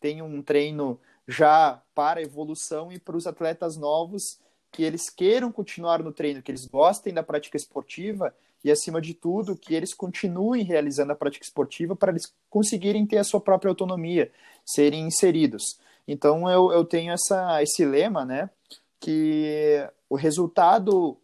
têm 0.00 0.22
um 0.22 0.40
treino 0.40 0.98
já 1.28 1.82
para 1.94 2.22
evolução, 2.22 2.90
e 2.90 2.98
para 2.98 3.16
os 3.16 3.26
atletas 3.26 3.76
novos, 3.76 4.38
que 4.72 4.82
eles 4.82 5.10
queiram 5.10 5.52
continuar 5.52 6.02
no 6.02 6.12
treino, 6.12 6.42
que 6.42 6.50
eles 6.50 6.64
gostem 6.64 7.12
da 7.12 7.22
prática 7.22 7.58
esportiva 7.58 8.34
e, 8.64 8.70
acima 8.70 9.00
de 9.00 9.14
tudo, 9.14 9.56
que 9.56 9.74
eles 9.74 9.94
continuem 9.94 10.64
realizando 10.64 11.12
a 11.12 11.16
prática 11.16 11.44
esportiva 11.44 11.94
para 11.94 12.10
eles 12.10 12.34
conseguirem 12.50 13.06
ter 13.06 13.18
a 13.18 13.24
sua 13.24 13.40
própria 13.40 13.70
autonomia, 13.70 14.32
serem 14.64 15.06
inseridos. 15.06 15.78
Então, 16.06 16.48
eu, 16.50 16.72
eu 16.72 16.84
tenho 16.84 17.12
essa, 17.12 17.62
esse 17.62 17.84
lema, 17.84 18.24
né, 18.24 18.50
que 18.98 19.88
o 20.08 20.16
resultado 20.16 21.16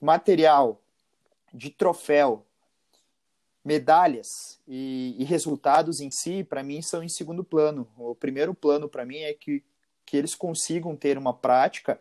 material 0.00 0.80
de 1.52 1.70
troféu, 1.70 2.44
medalhas 3.64 4.58
e, 4.66 5.14
e 5.18 5.24
resultados 5.24 6.00
em 6.00 6.10
si, 6.10 6.42
para 6.42 6.62
mim, 6.62 6.80
são 6.80 7.02
em 7.02 7.08
segundo 7.08 7.44
plano. 7.44 7.86
O 7.98 8.14
primeiro 8.14 8.54
plano, 8.54 8.88
para 8.88 9.04
mim, 9.04 9.18
é 9.18 9.34
que, 9.34 9.62
que 10.06 10.16
eles 10.16 10.34
consigam 10.34 10.96
ter 10.96 11.18
uma 11.18 11.34
prática 11.34 12.00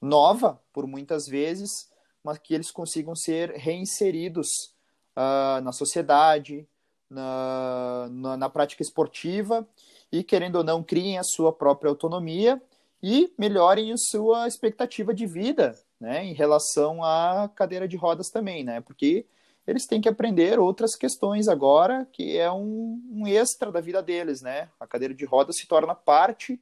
nova, 0.00 0.60
por 0.72 0.86
muitas 0.86 1.26
vezes, 1.26 1.89
mas 2.24 2.38
que 2.38 2.54
eles 2.54 2.70
consigam 2.70 3.14
ser 3.14 3.50
reinseridos 3.52 4.74
uh, 5.16 5.60
na 5.62 5.72
sociedade, 5.72 6.66
na, 7.08 8.08
na, 8.10 8.36
na, 8.36 8.48
prática 8.48 8.82
esportiva 8.82 9.66
e, 10.12 10.22
querendo 10.22 10.56
ou 10.56 10.64
não, 10.64 10.82
criem 10.82 11.18
a 11.18 11.24
sua 11.24 11.52
própria 11.52 11.88
autonomia 11.88 12.62
e 13.02 13.32
melhorem 13.36 13.92
a 13.92 13.96
sua 13.96 14.46
expectativa 14.46 15.12
de 15.12 15.26
vida 15.26 15.76
né, 15.98 16.24
em 16.24 16.32
relação 16.32 17.02
à 17.02 17.50
cadeira 17.54 17.88
de 17.88 17.96
rodas 17.96 18.30
também, 18.30 18.62
né, 18.62 18.80
porque 18.80 19.26
eles 19.66 19.86
têm 19.86 20.00
que 20.00 20.08
aprender 20.08 20.58
outras 20.58 20.96
questões 20.96 21.48
agora, 21.48 22.08
que 22.12 22.36
é 22.36 22.50
um, 22.50 23.02
um 23.10 23.26
extra 23.26 23.70
da 23.70 23.80
vida 23.80 24.02
deles, 24.02 24.40
né, 24.40 24.68
a 24.78 24.86
cadeira 24.86 25.14
de 25.14 25.24
rodas 25.24 25.56
se 25.56 25.66
torna 25.66 25.94
parte 25.94 26.60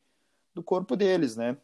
do 0.55 0.63
corpo 0.63 0.97
deles, 0.97 1.37
né, 1.37 1.57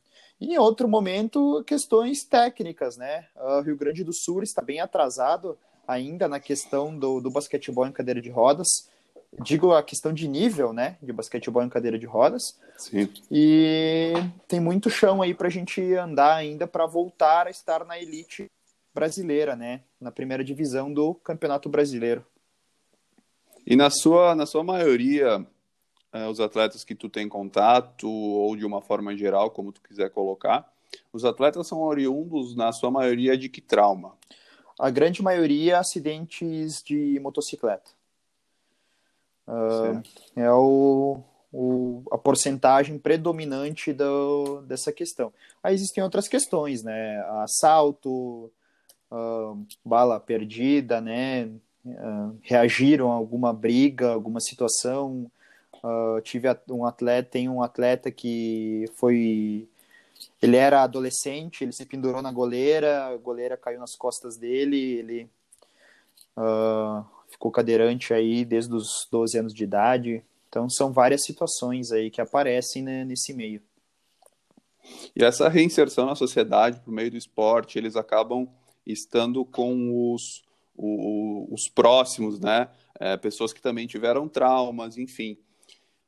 e 0.45 0.55
em 0.55 0.59
outro 0.59 0.87
momento, 0.87 1.65
questões 1.67 2.23
técnicas, 2.23 2.99
né? 2.99 3.27
O 3.35 3.61
Rio 3.63 3.77
Grande 3.77 4.05
do 4.05 4.13
Sul 4.13 4.43
está 4.43 4.61
bem 4.61 4.79
atrasado 4.79 5.59
ainda 5.89 6.29
na 6.29 6.39
questão 6.39 6.97
do, 6.97 7.19
do 7.19 7.31
basquetebol 7.31 7.87
em 7.87 7.93
cadeira 7.93 8.21
de 8.21 8.29
rodas. 8.29 8.69
Digo 9.43 9.73
a 9.73 9.83
questão 9.83 10.13
de 10.13 10.29
nível, 10.29 10.73
né? 10.73 10.99
De 11.03 11.13
basquetebol 11.13 11.63
em 11.63 11.69
cadeira 11.71 11.99
de 11.99 12.05
rodas. 12.05 12.59
Sim. 12.77 13.09
E 13.31 14.13
tem 14.47 14.61
muito 14.61 14.91
chão 14.91 15.23
aí 15.23 15.33
para 15.33 15.49
a 15.49 15.51
gente 15.51 15.81
andar 15.95 16.35
ainda 16.35 16.67
para 16.67 16.87
voltar 16.87 17.47
a 17.47 17.51
estar 17.51 17.85
na 17.85 17.99
elite 17.99 18.47
brasileira, 18.95 19.57
né? 19.57 19.81
Na 19.99 20.13
primeira 20.13 20.45
divisão 20.45 20.93
do 20.93 21.15
Campeonato 21.15 21.71
Brasileiro. 21.71 22.25
E 23.67 23.75
na 23.77 23.89
sua, 23.89 24.35
na 24.35 24.45
sua 24.45 24.63
maioria, 24.63 25.45
é, 26.15 26.29
os 26.29 26.39
atletas 26.39 26.85
que 26.85 26.95
tu 26.95 27.09
tem 27.09 27.29
contato, 27.29 28.09
ou 28.09 28.55
de 28.55 28.65
uma 28.65 28.81
forma 28.81 29.17
geral, 29.17 29.51
como 29.51 29.73
tu 29.73 29.83
quiser 29.83 30.11
colocar, 30.11 30.73
os 31.13 31.25
atletas 31.25 31.67
são 31.67 31.81
oriundos, 31.81 32.55
na 32.55 32.71
sua 32.71 32.89
maioria, 32.89 33.37
de 33.37 33.49
que 33.49 33.61
trauma? 33.61 34.13
A 34.79 34.91
grande 34.91 35.21
maioria, 35.23 35.81
acidentes 35.81 36.81
de 36.85 37.19
motocicleta. 37.21 37.91
Uh, 39.47 40.03
é 40.37 40.51
o, 40.53 41.21
o, 41.53 42.03
a 42.13 42.17
porcentagem 42.17 42.97
predominante 42.97 43.93
do, 43.93 44.63
dessa 44.63 44.93
questão. 44.93 45.33
Aí 45.63 45.75
existem 45.75 46.03
outras 46.03 46.29
questões, 46.29 46.85
né? 46.85 47.21
Assalto, 47.43 48.53
uh, 49.11 49.67
bala 49.85 50.21
perdida, 50.21 51.01
né? 51.01 51.51
Uh, 51.85 52.39
reagiram 52.41 53.11
a 53.11 53.17
alguma 53.17 53.53
briga, 53.53 54.13
alguma 54.13 54.41
situação, 54.41 55.31
Uh, 55.85 56.19
tive 56.23 56.49
um 56.71 56.87
atleta, 56.87 57.29
tem 57.29 57.47
um 57.47 57.63
atleta 57.63 58.11
que 58.11 58.87
foi. 58.95 59.69
Ele 60.41 60.57
era 60.57 60.83
adolescente, 60.83 61.63
ele 61.63 61.75
se 61.75 61.85
pendurou 61.85 62.23
na 62.23 62.33
goleira, 62.33 63.09
a 63.09 63.17
goleira 63.19 63.55
caiu 63.55 63.79
nas 63.79 63.95
costas 63.95 64.39
dele, 64.39 64.79
ele 64.79 65.31
uh, 66.39 67.05
ficou 67.29 67.51
cadeirante 67.51 68.15
aí 68.15 68.47
desde 68.47 68.75
os 68.75 69.07
12 69.13 69.39
anos 69.39 69.53
de 69.53 69.63
idade. 69.63 70.25
Então 70.49 70.71
são 70.71 70.91
várias 70.91 71.23
situações 71.23 71.93
aí 71.93 72.11
que 72.11 72.21
aparecem 72.21 72.83
né, 72.83 73.05
nesse 73.05 73.35
meio. 73.35 73.61
E 75.15 75.23
essa 75.23 75.51
reinserção 75.51 76.07
na 76.07 76.15
sociedade 76.15 76.81
por 76.81 76.93
meio 76.93 77.11
do 77.11 77.19
esporte, 77.19 77.77
eles 77.77 77.95
acabam 77.95 78.49
estando 78.87 79.45
com 79.45 80.15
os, 80.15 80.43
os, 80.75 81.47
os 81.51 81.69
próximos, 81.69 82.41
né? 82.41 82.71
É, 82.99 83.19
pessoas 83.19 83.53
que 83.53 83.61
também 83.61 83.87
tiveram 83.87 84.27
traumas, 84.27 84.97
enfim 84.97 85.37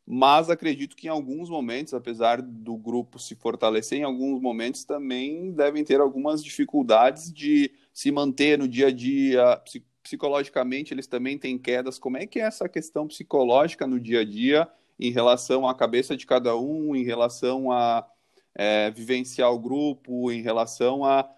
mas 0.07 0.49
acredito 0.49 0.95
que 0.95 1.09
em 1.09 1.11
alguns 1.11 1.51
momentos, 1.51 1.93
apesar 1.93 2.41
do 2.41 2.77
grupo 2.77 3.19
se 3.19 3.35
fortalecer, 3.35 3.99
em 3.99 4.05
alguns 4.05 4.41
momentos 4.41 4.85
também 4.85 5.51
devem 5.51 5.83
ter 5.83 6.01
algumas 6.01 6.45
dificuldades 6.45 7.33
de 7.33 7.73
se 7.93 8.13
manter 8.13 8.57
no 8.57 8.69
dia 8.69 8.87
a 8.87 8.91
dia. 8.93 9.61
Psicologicamente, 10.03 10.95
eles 10.95 11.09
também 11.09 11.37
têm 11.37 11.59
quedas. 11.59 11.99
Como 11.99 12.17
é 12.17 12.25
que 12.25 12.39
é 12.39 12.45
essa 12.45 12.69
questão 12.69 13.09
psicológica 13.09 13.85
no 13.85 13.99
dia 13.99 14.21
a 14.21 14.25
dia 14.25 14.69
em 14.99 15.11
relação 15.11 15.67
à 15.67 15.75
cabeça 15.75 16.17
de 16.17 16.25
cada 16.25 16.57
um, 16.57 16.95
em 16.95 17.03
relação 17.03 17.73
a 17.73 18.07
é, 18.55 18.91
vivenciar 18.93 19.53
o 19.53 19.59
grupo, 19.59 20.31
em 20.31 20.41
relação 20.41 21.05
a 21.05 21.29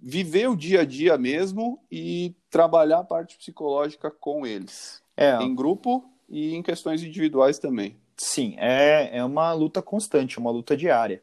viver 0.00 0.48
o 0.48 0.56
dia 0.56 0.80
a 0.80 0.84
dia 0.84 1.16
mesmo 1.16 1.80
e 1.88 2.34
trabalhar 2.50 2.98
a 2.98 3.04
parte 3.04 3.38
psicológica 3.38 4.10
com 4.10 4.44
eles, 4.44 5.02
é. 5.16 5.40
em 5.40 5.54
grupo 5.54 6.04
e 6.28 6.54
em 6.54 6.62
questões 6.62 7.02
individuais 7.02 7.60
também. 7.60 7.96
Sim, 8.18 8.56
é, 8.58 9.16
é 9.18 9.24
uma 9.24 9.52
luta 9.52 9.80
constante, 9.80 10.38
uma 10.38 10.50
luta 10.50 10.76
diária. 10.76 11.22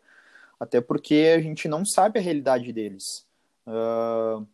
Até 0.58 0.80
porque 0.80 1.34
a 1.36 1.42
gente 1.42 1.68
não 1.68 1.86
sabe 1.86 2.18
a 2.18 2.22
realidade 2.22 2.72
deles. 2.72 3.26
Uh, 3.68 4.48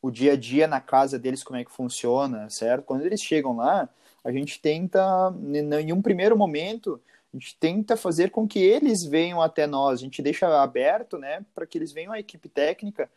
o 0.00 0.10
dia 0.10 0.34
a 0.34 0.36
dia 0.36 0.68
na 0.68 0.80
casa 0.80 1.18
deles, 1.18 1.42
como 1.42 1.58
é 1.58 1.64
que 1.64 1.72
funciona, 1.72 2.48
certo? 2.48 2.84
Quando 2.84 3.04
eles 3.04 3.20
chegam 3.20 3.56
lá, 3.56 3.88
a 4.24 4.30
gente 4.30 4.60
tenta, 4.60 5.34
em 5.82 5.92
um 5.92 6.00
primeiro 6.00 6.36
momento, 6.36 7.00
a 7.34 7.36
gente 7.36 7.56
tenta 7.58 7.96
fazer 7.96 8.30
com 8.30 8.46
que 8.46 8.60
eles 8.60 9.04
venham 9.04 9.42
até 9.42 9.66
nós. 9.66 9.98
A 9.98 10.02
gente 10.02 10.22
deixa 10.22 10.62
aberto, 10.62 11.18
né, 11.18 11.44
para 11.54 11.66
que 11.66 11.76
eles 11.76 11.92
venham 11.92 12.12
à 12.12 12.20
equipe 12.20 12.48
técnica 12.48 13.10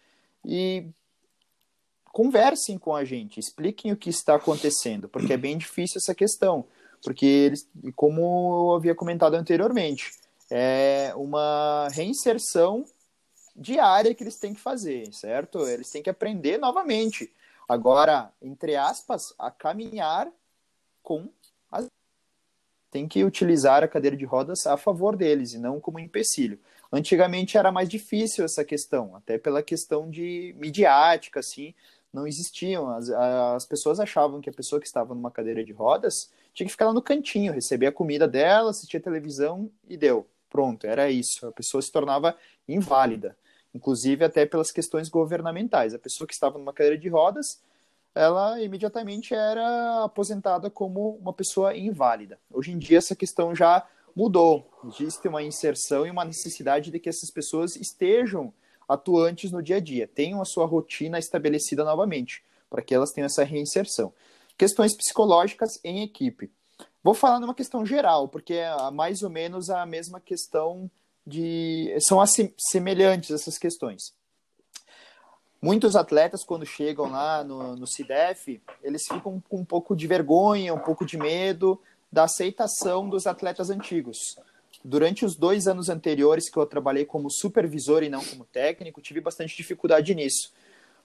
e 0.44 0.86
conversem 2.06 2.78
com 2.78 2.96
a 2.96 3.06
gente, 3.06 3.40
expliquem 3.40 3.92
o 3.92 3.98
que 3.98 4.10
está 4.10 4.36
acontecendo, 4.36 5.08
porque 5.08 5.32
é 5.32 5.38
bem 5.38 5.58
difícil 5.58 5.98
essa 5.98 6.14
questão 6.14 6.66
porque 7.04 7.26
eles, 7.26 7.68
como 7.96 8.22
eu 8.70 8.76
havia 8.76 8.96
comentado 8.96 9.36
anteriormente, 9.36 10.12
é 10.50 11.14
uma 11.16 11.88
reinserção 11.92 12.86
diária 13.56 14.14
que 14.14 14.24
eles 14.24 14.38
têm 14.38 14.54
que 14.54 14.60
fazer, 14.60 15.12
certo? 15.14 15.68
Eles 15.68 15.90
têm 15.90 16.04
que 16.04 16.10
aprender 16.10 16.58
novamente. 16.58 17.32
Agora, 17.68 18.32
entre 18.42 18.76
aspas, 18.76 19.34
a 19.40 19.50
caminhar 19.50 20.30
com 21.02 21.30
as. 21.72 21.88
Tem 22.92 23.08
que 23.08 23.24
utilizar 23.24 23.84
a 23.84 23.88
cadeira 23.88 24.18
de 24.18 24.26
rodas 24.26 24.68
a 24.68 24.76
favor 24.76 25.16
deles 25.16 25.54
e 25.54 25.58
não 25.58 25.80
como 25.80 26.00
empecilho. 26.00 26.60
Antigamente 26.92 27.58
era 27.58 27.72
mais 27.72 27.88
difícil 27.88 28.44
essa 28.44 28.66
questão, 28.66 29.16
até 29.16 29.38
pela 29.38 29.64
questão 29.64 30.10
de 30.10 30.54
midiática, 30.58 31.40
assim, 31.40 31.74
não 32.12 32.28
existiam. 32.28 32.90
As, 32.90 33.10
as 33.10 33.66
pessoas 33.66 34.00
achavam 34.02 34.42
que 34.42 34.50
a 34.50 34.54
pessoa 34.54 34.82
que 34.82 34.88
estava 34.88 35.16
numa 35.16 35.32
cadeira 35.32 35.64
de 35.64 35.72
rodas 35.72 36.30
tinha 36.54 36.66
que 36.66 36.72
ficar 36.72 36.86
lá 36.86 36.94
no 36.94 37.02
cantinho, 37.02 37.54
receber 37.54 37.88
a 37.88 37.92
comida 37.92 38.28
dela, 38.28 38.72
assistir 38.72 38.98
a 38.98 39.02
televisão 39.02 39.70
e 39.88 39.96
deu. 39.96 40.28
Pronto, 40.50 40.86
era 40.86 41.10
isso. 41.10 41.48
A 41.48 41.52
pessoa 41.52 41.82
se 41.82 41.92
tornava 41.92 42.36
inválida, 42.68 43.38
inclusive 43.74 44.26
até 44.26 44.46
pelas 44.46 44.72
questões 44.72 45.08
governamentais. 45.10 45.94
A 45.94 46.00
pessoa 46.00 46.28
que 46.28 46.34
estava 46.34 46.58
numa 46.58 46.74
cadeira 46.74 46.98
de 46.98 47.08
rodas, 47.08 47.62
ela 48.14 48.62
imediatamente 48.62 49.34
era 49.34 50.04
aposentada 50.04 50.70
como 50.70 51.16
uma 51.22 51.32
pessoa 51.32 51.76
inválida. 51.76 52.38
Hoje 52.52 52.72
em 52.72 52.78
dia 52.78 52.98
essa 52.98 53.16
questão 53.16 53.56
já 53.56 53.88
mudou. 54.16 54.70
Existe 54.86 55.28
uma 55.28 55.42
inserção 55.42 56.06
e 56.06 56.12
uma 56.12 56.26
necessidade 56.26 56.92
de 56.92 57.00
que 57.00 57.08
essas 57.08 57.32
pessoas 57.32 57.78
estejam 57.78 58.54
atuantes 58.88 59.52
no 59.52 59.64
dia 59.64 59.78
a 59.78 59.80
dia, 59.80 60.06
tenham 60.06 60.42
a 60.42 60.46
sua 60.46 60.66
rotina 60.66 61.18
estabelecida 61.18 61.84
novamente, 61.86 62.44
para 62.70 62.82
que 62.82 62.94
elas 62.94 63.12
tenham 63.12 63.28
essa 63.28 63.44
reinserção. 63.44 64.14
Questões 64.58 64.96
psicológicas 64.96 65.80
em 65.84 66.04
equipe. 66.04 66.52
Vou 67.04 67.14
falar 67.14 67.40
numa 67.40 67.56
questão 67.56 67.86
geral, 67.86 68.28
porque 68.28 68.54
é 68.54 68.92
mais 68.92 69.24
ou 69.24 69.30
menos 69.30 69.70
a 69.70 69.86
mesma 69.86 70.20
questão 70.20 70.90
de. 71.26 71.96
São 72.00 72.24
semelhantes 72.58 73.32
essas 73.32 73.58
questões. 73.58 74.14
Muitos 75.62 75.96
atletas, 75.96 76.44
quando 76.44 76.66
chegam 76.66 77.12
lá 77.12 77.44
no, 77.44 77.76
no 77.76 77.86
CIDEF, 77.86 78.62
eles 78.82 79.04
ficam 79.04 79.42
com 79.48 79.58
um 79.58 79.66
pouco 79.66 79.96
de 79.96 80.08
vergonha, 80.08 80.74
um 80.74 80.80
pouco 80.80 81.06
de 81.06 81.18
medo 81.18 81.80
da 82.12 82.24
aceitação 82.24 83.08
dos 83.08 83.26
atletas 83.26 83.70
antigos. 83.70 84.18
durante 84.84 85.24
os 85.24 85.36
dois 85.36 85.68
anos 85.68 85.90
anteriores 85.90 86.50
que 86.50 86.58
eu 86.58 86.66
trabalhei 86.66 87.06
como 87.06 87.30
supervisor 87.30 88.02
e 88.02 88.10
não 88.10 88.26
como 88.26 88.46
técnico, 88.46 89.02
tive 89.02 89.22
bastante 89.22 89.56
dificuldade 89.56 90.16
nisso. 90.16 90.52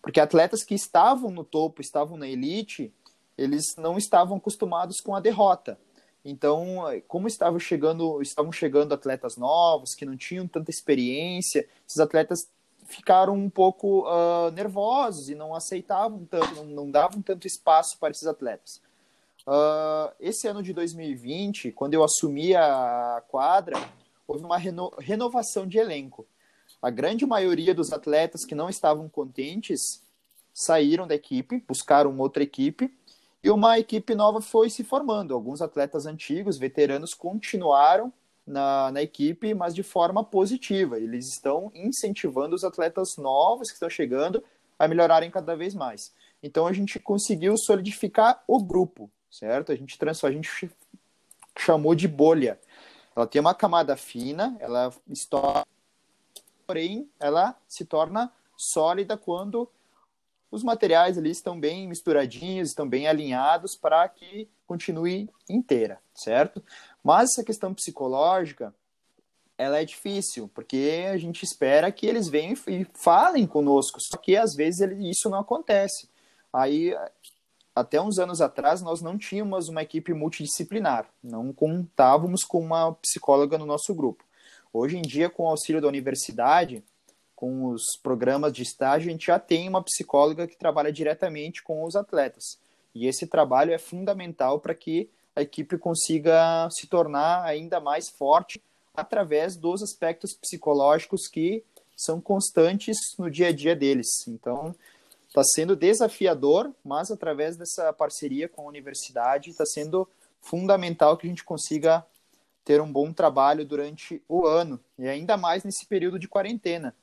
Porque 0.01 0.21
atletas 0.21 0.65
que 0.65 0.75
estavam 0.75 1.31
no 1.31 1.45
topo, 1.45 1.83
estavam 1.83 2.17
na 2.17 2.27
elite, 2.27 2.93
eles 3.37 3.75
não 3.77 3.99
estavam 3.99 4.37
acostumados 4.37 5.01
com 5.01 5.15
a 5.15 5.21
derrota. 5.21 5.79
Então, 6.25 6.85
como 7.07 7.29
estavam 7.29 7.59
chegando, 7.59 8.21
estavam 8.21 8.51
chegando 8.51 8.93
atletas 8.93 9.37
novos 9.37 9.95
que 9.95 10.05
não 10.05 10.17
tinham 10.17 10.47
tanta 10.49 10.71
experiência, 10.71 11.69
esses 11.87 12.01
atletas 12.01 12.49
ficaram 12.87 13.35
um 13.35 13.51
pouco 13.51 14.09
uh, 14.09 14.51
nervosos 14.53 15.29
e 15.29 15.35
não 15.35 15.55
aceitavam 15.55 16.25
tanto, 16.25 16.55
não, 16.57 16.65
não, 16.65 16.91
davam 16.91 17.21
tanto 17.21 17.47
espaço 17.47 17.99
para 17.99 18.11
esses 18.11 18.27
atletas. 18.27 18.81
Uh, 19.47 20.13
esse 20.19 20.49
ano 20.49 20.63
de 20.63 20.73
2020, 20.73 21.71
quando 21.73 21.95
eu 21.95 22.03
assumi 22.03 22.55
a 22.57 23.23
quadra, 23.29 23.77
houve 24.27 24.45
uma 24.45 24.59
reno 24.59 24.93
renovação 24.99 25.67
de 25.67 25.79
elenco. 25.79 26.27
A 26.83 26.91
grande 26.91 27.25
maioria 27.25 27.75
dos 27.75 27.93
atletas 27.93 28.45
que 28.45 28.55
não 28.55 28.69
estavam 28.69 29.09
contentes 29.09 30.03
saíram 30.53 31.07
da 31.07 31.15
equipe, 31.15 31.63
buscaram 31.69 32.19
outra 32.19 32.43
equipe 32.43 32.93
e 33.43 33.51
uma 33.51 33.79
equipe 33.79 34.15
nova 34.15 34.41
foi 34.41 34.69
se 34.71 34.83
formando. 34.83 35.35
Alguns 35.35 35.63
atletas 35.63 36.07
antigos, 36.07 36.59
veteranos, 36.59 37.15
continuaram 37.15 38.13
na, 38.47 38.91
na 38.93 39.03
equipe, 39.03 39.55
mas 39.55 39.75
de 39.75 39.83
forma 39.83 40.23
positiva. 40.25 40.99
Eles 40.99 41.29
estão 41.29 41.71
incentivando 41.75 42.55
os 42.55 42.65
atletas 42.65 43.17
novos 43.17 43.69
que 43.69 43.75
estão 43.75 43.91
chegando 43.91 44.43
a 44.79 44.87
melhorarem 44.87 45.31
cada 45.31 45.57
vez 45.57 45.75
mais. 45.75 46.13
Então 46.43 46.67
a 46.67 46.73
gente 46.73 46.99
conseguiu 46.99 47.57
solidificar 47.57 48.43
o 48.47 48.63
grupo, 48.63 49.11
certo? 49.31 49.73
A 49.73 49.77
gente 49.77 49.99
transforma, 49.99 50.39
a 50.39 50.43
gente 50.43 50.71
chamou 51.59 51.95
de 51.95 52.07
bolha. 52.07 52.59
Ela 53.15 53.27
tem 53.27 53.41
uma 53.41 53.55
camada 53.55 53.97
fina, 53.97 54.57
ela 54.61 54.93
estoura, 55.09 55.67
porém 56.67 57.09
ela 57.19 57.57
se 57.67 57.85
torna 57.85 58.31
sólida 58.57 59.17
quando 59.17 59.69
os 60.57 60.65
materiais 60.65 61.19
ali 61.19 61.31
estão 61.31 61.61
bem 61.61 61.87
misturadinhos, 61.87 62.71
estão 62.71 62.89
bem 62.89 63.07
alinhados 63.07 63.77
para 63.77 64.09
que 64.09 64.49
continue 64.67 65.29
inteira, 65.49 66.01
certo? 66.15 66.63
Mas 67.05 67.33
essa 67.33 67.45
questão 67.45 67.75
psicológica, 67.75 68.75
ela 69.59 69.81
é 69.81 69.85
difícil, 69.85 70.51
porque 70.55 71.07
a 71.13 71.19
gente 71.19 71.43
espera 71.43 71.93
que 71.93 72.07
eles 72.07 72.29
venham 72.29 72.57
e 72.67 72.87
falem 72.95 73.47
conosco, 73.47 74.01
só 74.01 74.17
que 74.17 74.35
às 74.35 74.55
vezes 74.55 74.81
isso 74.99 75.29
não 75.29 75.41
acontece. 75.41 76.09
Aí, 76.51 76.97
até 77.75 78.01
uns 78.01 78.19
anos 78.19 78.41
atrás, 78.41 78.81
nós 78.81 79.03
não 79.03 79.19
tínhamos 79.19 79.69
uma 79.69 79.83
equipe 79.83 80.15
multidisciplinar, 80.15 81.07
não 81.23 81.53
contávamos 81.53 82.45
com 82.45 82.61
uma 82.61 82.95
psicóloga 82.95 83.59
no 83.59 83.67
nosso 83.67 83.95
grupo. 83.95 84.25
Hoje 84.73 84.97
em 84.97 85.03
dia, 85.03 85.29
com 85.29 85.45
o 85.45 85.49
auxílio 85.49 85.83
da 85.83 85.89
universidade, 85.89 86.83
com 87.37 87.67
os 87.67 87.83
programas 88.03 88.53
de 88.53 88.63
estágio, 88.63 89.09
a 89.09 89.13
gente 89.13 89.27
já 89.27 89.39
tem 89.39 89.69
uma 89.69 89.83
psicóloga 89.83 90.47
que 90.47 90.57
trabalha 90.57 90.91
diretamente 90.91 91.63
com 91.63 91.85
os 91.85 91.95
atletas. 91.95 92.59
E 92.95 93.07
esse 93.07 93.27
trabalho 93.27 93.73
é 93.73 93.79
fundamental 93.79 94.59
para 94.59 94.75
que 94.75 95.11
a 95.37 95.43
equipe 95.43 95.77
consiga 95.77 96.67
se 96.71 96.87
tornar 96.87 97.45
ainda 97.45 97.79
mais 97.79 98.09
forte 98.09 98.61
através 98.97 99.55
dos 99.55 99.83
aspectos 99.83 100.33
psicológicos 100.33 101.29
que 101.29 101.63
são 101.95 102.23
constantes 102.23 102.97
no 103.19 103.31
dia 103.31 103.49
a 103.49 103.53
dia 103.53 103.77
deles. 103.77 104.07
Então, 104.27 104.75
está 105.29 105.45
sendo 105.45 105.77
desafiador, 105.77 106.73
mas 106.83 107.11
através 107.11 107.55
dessa 107.55 107.93
parceria 107.93 108.49
com 108.49 108.63
a 108.63 108.69
universidade, 108.69 109.51
está 109.51 109.67
sendo 109.67 110.09
fundamental 110.41 111.19
que 111.19 111.27
a 111.27 111.31
gente 111.31 111.45
consiga 111.45 112.03
ter 112.65 112.81
um 112.81 112.91
bom 112.91 113.13
trabalho 113.13 113.65
durante 113.65 114.23
o 114.27 114.47
ano, 114.47 114.81
e 114.99 115.07
ainda 115.07 115.37
mais 115.37 115.63
nesse 115.63 115.87
período 115.87 116.19
de 116.19 116.27
quarentena. 116.27 116.95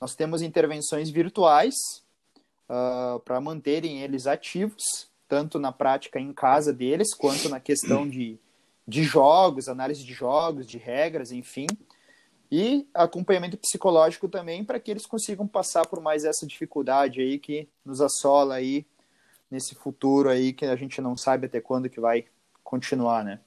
Nós 0.00 0.14
temos 0.14 0.42
intervenções 0.42 1.10
virtuais 1.10 1.74
uh, 2.68 3.18
para 3.20 3.40
manterem 3.40 4.02
eles 4.02 4.26
ativos, 4.26 5.08
tanto 5.28 5.58
na 5.58 5.72
prática 5.72 6.20
em 6.20 6.32
casa 6.32 6.72
deles, 6.72 7.14
quanto 7.14 7.48
na 7.48 7.58
questão 7.58 8.08
de, 8.08 8.38
de 8.86 9.02
jogos, 9.02 9.68
análise 9.68 10.04
de 10.04 10.12
jogos, 10.12 10.66
de 10.66 10.78
regras, 10.78 11.32
enfim. 11.32 11.66
E 12.50 12.86
acompanhamento 12.94 13.56
psicológico 13.56 14.28
também 14.28 14.64
para 14.64 14.78
que 14.78 14.90
eles 14.90 15.06
consigam 15.06 15.48
passar 15.48 15.86
por 15.86 16.00
mais 16.00 16.24
essa 16.24 16.46
dificuldade 16.46 17.20
aí 17.20 17.38
que 17.38 17.68
nos 17.84 18.00
assola 18.00 18.54
aí 18.54 18.86
nesse 19.50 19.74
futuro 19.74 20.28
aí 20.28 20.52
que 20.52 20.64
a 20.64 20.76
gente 20.76 21.00
não 21.00 21.16
sabe 21.16 21.46
até 21.46 21.60
quando 21.60 21.90
que 21.90 22.00
vai 22.00 22.24
continuar, 22.62 23.24
né? 23.24 23.40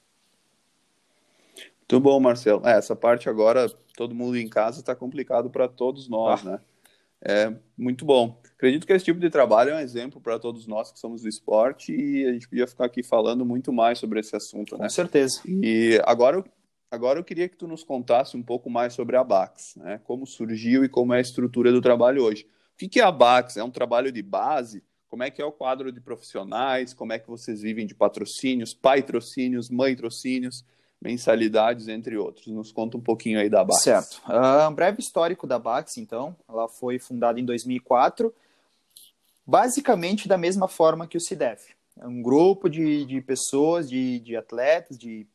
Muito 1.90 2.00
bom, 2.00 2.20
Marcelo. 2.20 2.66
É, 2.66 2.78
essa 2.78 2.94
parte 2.94 3.28
agora, 3.28 3.66
todo 4.00 4.14
mundo 4.14 4.38
em 4.38 4.48
casa, 4.48 4.80
está 4.80 4.94
complicado 4.94 5.50
para 5.50 5.68
todos 5.68 6.08
nós, 6.08 6.40
ah. 6.46 6.52
né? 6.52 6.60
É 7.22 7.54
muito 7.76 8.02
bom. 8.02 8.40
Acredito 8.56 8.86
que 8.86 8.94
esse 8.94 9.04
tipo 9.04 9.20
de 9.20 9.28
trabalho 9.28 9.72
é 9.72 9.74
um 9.74 9.78
exemplo 9.78 10.22
para 10.22 10.38
todos 10.38 10.66
nós 10.66 10.90
que 10.90 10.98
somos 10.98 11.20
do 11.20 11.28
esporte 11.28 11.94
e 11.94 12.26
a 12.26 12.32
gente 12.32 12.48
podia 12.48 12.66
ficar 12.66 12.86
aqui 12.86 13.02
falando 13.02 13.44
muito 13.44 13.70
mais 13.70 13.98
sobre 13.98 14.18
esse 14.18 14.34
assunto, 14.34 14.78
né? 14.78 14.84
Com 14.84 14.88
certeza. 14.88 15.42
E 15.46 16.00
agora, 16.06 16.42
agora 16.90 17.18
eu 17.18 17.24
queria 17.24 17.46
que 17.46 17.58
tu 17.58 17.68
nos 17.68 17.84
contasse 17.84 18.38
um 18.38 18.42
pouco 18.42 18.70
mais 18.70 18.94
sobre 18.94 19.18
a 19.18 19.22
Bax, 19.22 19.76
né? 19.76 20.00
Como 20.04 20.26
surgiu 20.26 20.82
e 20.82 20.88
como 20.88 21.12
é 21.12 21.18
a 21.18 21.20
estrutura 21.20 21.70
do 21.70 21.82
trabalho 21.82 22.22
hoje. 22.24 22.46
O 22.72 22.88
que 22.88 23.00
é 23.00 23.04
a 23.04 23.12
Bax? 23.12 23.58
É 23.58 23.62
um 23.62 23.70
trabalho 23.70 24.10
de 24.10 24.22
base? 24.22 24.82
Como 25.08 25.22
é 25.22 25.30
que 25.30 25.42
é 25.42 25.44
o 25.44 25.52
quadro 25.52 25.92
de 25.92 26.00
profissionais? 26.00 26.94
Como 26.94 27.12
é 27.12 27.18
que 27.18 27.28
vocês 27.28 27.60
vivem 27.60 27.86
de 27.86 27.94
patrocínios, 27.94 28.72
pai-trocínios, 28.72 29.68
mãe-trocínios? 29.68 30.64
Mensalidades, 31.00 31.88
entre 31.88 32.16
outros. 32.16 32.46
Nos 32.46 32.70
conta 32.70 32.96
um 32.96 33.00
pouquinho 33.00 33.40
aí 33.40 33.48
da 33.48 33.64
Bax. 33.64 33.82
Certo. 33.82 34.20
Uh, 34.28 34.68
um 34.68 34.74
breve 34.74 35.00
histórico 35.00 35.46
da 35.46 35.58
Bax, 35.58 35.96
então. 35.96 36.36
Ela 36.48 36.68
foi 36.68 36.98
fundada 36.98 37.40
em 37.40 37.44
2004, 37.44 38.34
basicamente 39.46 40.28
da 40.28 40.36
mesma 40.36 40.68
forma 40.68 41.06
que 41.06 41.16
o 41.16 41.20
CIDEF. 41.20 41.74
É 41.98 42.06
um 42.06 42.22
grupo 42.22 42.68
de, 42.68 43.04
de 43.06 43.20
pessoas, 43.20 43.88
de, 43.88 44.20
de 44.20 44.36
atletas, 44.36 44.98
de 44.98 45.26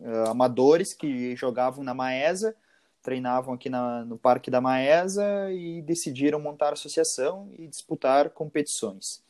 uh, 0.00 0.30
amadores 0.30 0.92
que 0.92 1.34
jogavam 1.36 1.84
na 1.84 1.94
Maesa, 1.94 2.54
treinavam 3.00 3.54
aqui 3.54 3.70
na, 3.70 4.04
no 4.04 4.18
Parque 4.18 4.50
da 4.50 4.60
Maesa 4.60 5.50
e 5.52 5.80
decidiram 5.82 6.40
montar 6.40 6.72
associação 6.72 7.48
e 7.56 7.66
disputar 7.68 8.30
competições. 8.30 9.22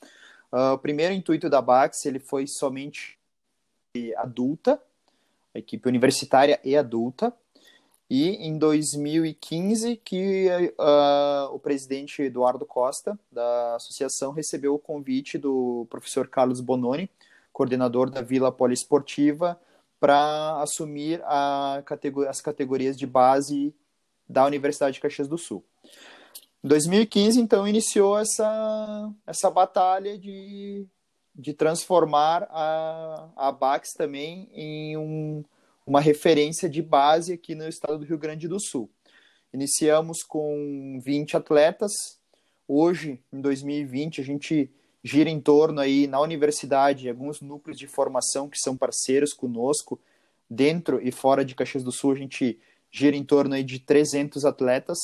Uh, 0.51 0.73
o 0.73 0.79
primeiro 0.79 1.13
intuito 1.13 1.51
da 1.51 1.61
Bax 1.61 2.07
ele 2.07 2.19
foi 2.19 2.47
somente 2.47 3.19
adulta, 4.17 4.81
equipe 5.59 5.89
universitária 5.89 6.61
e 6.65 6.77
adulta. 6.77 7.33
E 8.11 8.31
em 8.47 8.57
2015 8.57 9.97
que 9.97 10.49
uh, 10.79 11.55
o 11.55 11.59
presidente 11.59 12.23
Eduardo 12.23 12.65
Costa 12.65 13.19
da 13.31 13.77
associação 13.77 14.33
recebeu 14.33 14.75
o 14.75 14.79
convite 14.79 15.37
do 15.37 15.87
professor 15.91 16.27
Carlos 16.27 16.61
Bononi, 16.61 17.11
coordenador 17.53 18.09
da 18.09 18.23
Vila 18.23 18.51
Poliesportiva, 18.51 19.61
para 20.01 20.63
assumir 20.63 21.21
categor 21.85 22.29
as 22.29 22.41
categorias 22.41 22.97
de 22.97 23.07
base 23.07 23.75
da 24.29 24.47
Universidade 24.47 24.95
de 24.95 25.01
Caxias 25.01 25.27
do 25.27 25.37
Sul. 25.37 25.65
Em 26.63 26.69
2015, 26.69 27.41
então, 27.41 27.69
iniciou 27.69 28.19
essa, 28.19 29.13
essa 29.27 29.51
batalha 29.51 30.19
de 30.19 30.87
de 31.39 31.55
transformar 31.55 32.49
a, 32.51 33.29
a 33.37 33.53
Bax 33.53 33.93
também 33.93 34.51
em 34.53 34.97
um, 34.97 35.45
uma 35.87 36.01
referência 36.01 36.69
de 36.69 36.83
base 36.83 37.33
aqui 37.33 37.55
no 37.55 37.69
estado 37.69 37.99
do 37.99 38.05
Rio 38.05 38.19
Grande 38.19 38.49
do 38.49 38.59
Sul. 38.59 38.91
Iniciamos 39.55 40.25
com 40.25 41.01
20 41.01 41.37
atletas. 41.37 42.19
Hoje, 42.67 43.21
em 43.33 43.41
2020, 43.41 44.21
a 44.21 44.25
gente 44.25 44.69
gira 45.03 45.31
em 45.31 45.41
torno 45.41 45.81
aí 45.81 46.09
na 46.09 46.21
universidade, 46.21 47.09
alguns 47.09 47.41
núcleos 47.41 47.79
de 47.79 47.87
formação 47.87 48.49
que 48.49 48.59
são 48.59 48.77
parceiros 48.77 49.33
conosco, 49.33 49.99
dentro 50.51 51.01
e 51.01 51.13
fora 51.13 51.45
de 51.45 51.55
Caxias 51.55 51.85
do 51.85 51.93
Sul, 51.93 52.13
a 52.13 52.17
gente 52.17 52.59
gira 52.91 53.17
em 53.17 53.25
torno 53.25 53.55
aí 53.55 53.63
de 53.63 53.79
300 53.79 54.45
atletas. 54.45 54.99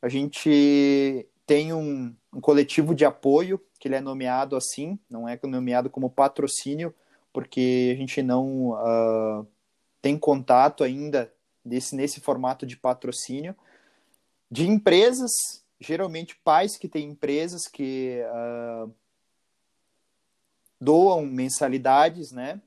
A 0.00 0.08
gente 0.08 1.26
tem 1.44 1.72
um, 1.72 2.14
um 2.32 2.40
coletivo 2.40 2.94
de 2.94 3.04
apoio, 3.04 3.60
que 3.86 3.88
ele 3.88 3.94
é 3.94 4.00
nomeado 4.00 4.56
assim, 4.56 4.98
não 5.08 5.28
é 5.28 5.38
nomeado 5.44 5.88
como 5.88 6.10
patrocínio, 6.10 6.92
porque 7.32 7.92
a 7.94 7.96
gente 7.96 8.20
não 8.20 8.70
uh, 8.70 9.46
tem 10.02 10.18
contato 10.18 10.82
ainda 10.82 11.32
desse, 11.64 11.94
nesse 11.94 12.20
formato 12.20 12.66
de 12.66 12.76
patrocínio, 12.76 13.54
de 14.50 14.66
empresas, 14.66 15.30
geralmente 15.78 16.34
pais 16.42 16.76
que 16.76 16.88
têm 16.88 17.10
empresas 17.10 17.68
que 17.68 18.22
uh, 18.24 18.92
doam 20.80 21.24
mensalidades, 21.24 22.32
né? 22.32 22.60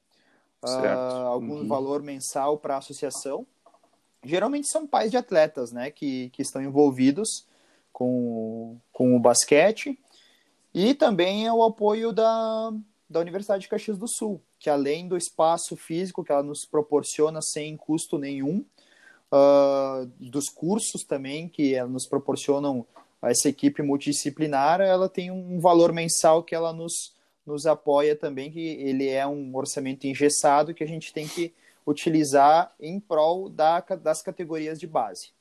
Uh, 0.64 1.26
algum 1.28 1.60
uhum. 1.60 1.68
valor 1.68 2.02
mensal 2.02 2.58
para 2.58 2.76
a 2.76 2.78
associação. 2.78 3.46
Geralmente 4.24 4.70
são 4.70 4.88
pais 4.88 5.12
de 5.12 5.18
atletas, 5.18 5.74
né? 5.74 5.92
Que, 5.92 6.30
que 6.30 6.42
estão 6.42 6.62
envolvidos 6.62 7.46
com, 7.92 8.78
com 8.94 9.18
o 9.18 9.20
basquete 9.20 10.00
e 10.74 10.94
também 10.94 11.48
é 11.48 11.54
o 11.54 11.64
apoio 11.64 12.12
da, 12.12 12.72
da 13.10 13.20
Universidade 13.20 13.64
de 13.64 13.70
Caxias 13.70 13.98
do 13.98 14.08
Sul. 14.08 14.42
que 14.60 14.70
além 14.70 15.08
do 15.08 15.18
espaço 15.18 15.76
físico 15.76 16.24
que 16.24 16.32
ela 16.32 16.44
nos 16.44 16.66
proporciona 16.66 17.42
sem 17.42 17.78
custo 17.78 18.18
nenhum, 18.18 18.66
uh, 19.32 20.06
dos 20.20 20.50
cursos 20.50 21.04
também 21.04 21.48
que 21.48 21.74
ela 21.74 21.90
nos 21.90 22.06
proporcionam 22.06 22.86
essa 23.22 23.50
equipe 23.50 23.82
multidisciplinar, 23.82 24.82
ela 24.82 25.10
tem 25.10 25.32
um 25.32 25.60
valor 25.60 25.92
mensal 25.92 26.44
que 26.44 26.56
ela 26.56 26.72
nos, 26.72 27.14
nos 27.46 27.66
apoia 27.66 28.16
também, 28.16 28.52
que 28.52 28.60
ele 28.60 29.08
é 29.08 29.26
um 29.26 29.56
orçamento 29.56 30.06
engessado 30.06 30.74
que 30.74 30.84
a 30.84 30.88
gente 30.88 31.14
tem 31.14 31.28
que 31.28 31.54
utilizar 31.86 32.74
em 32.80 33.00
prol 33.00 33.50
da, 33.50 33.80
das 33.80 34.22
categorias 34.22 34.80
de 34.80 34.88
base. 34.88 35.32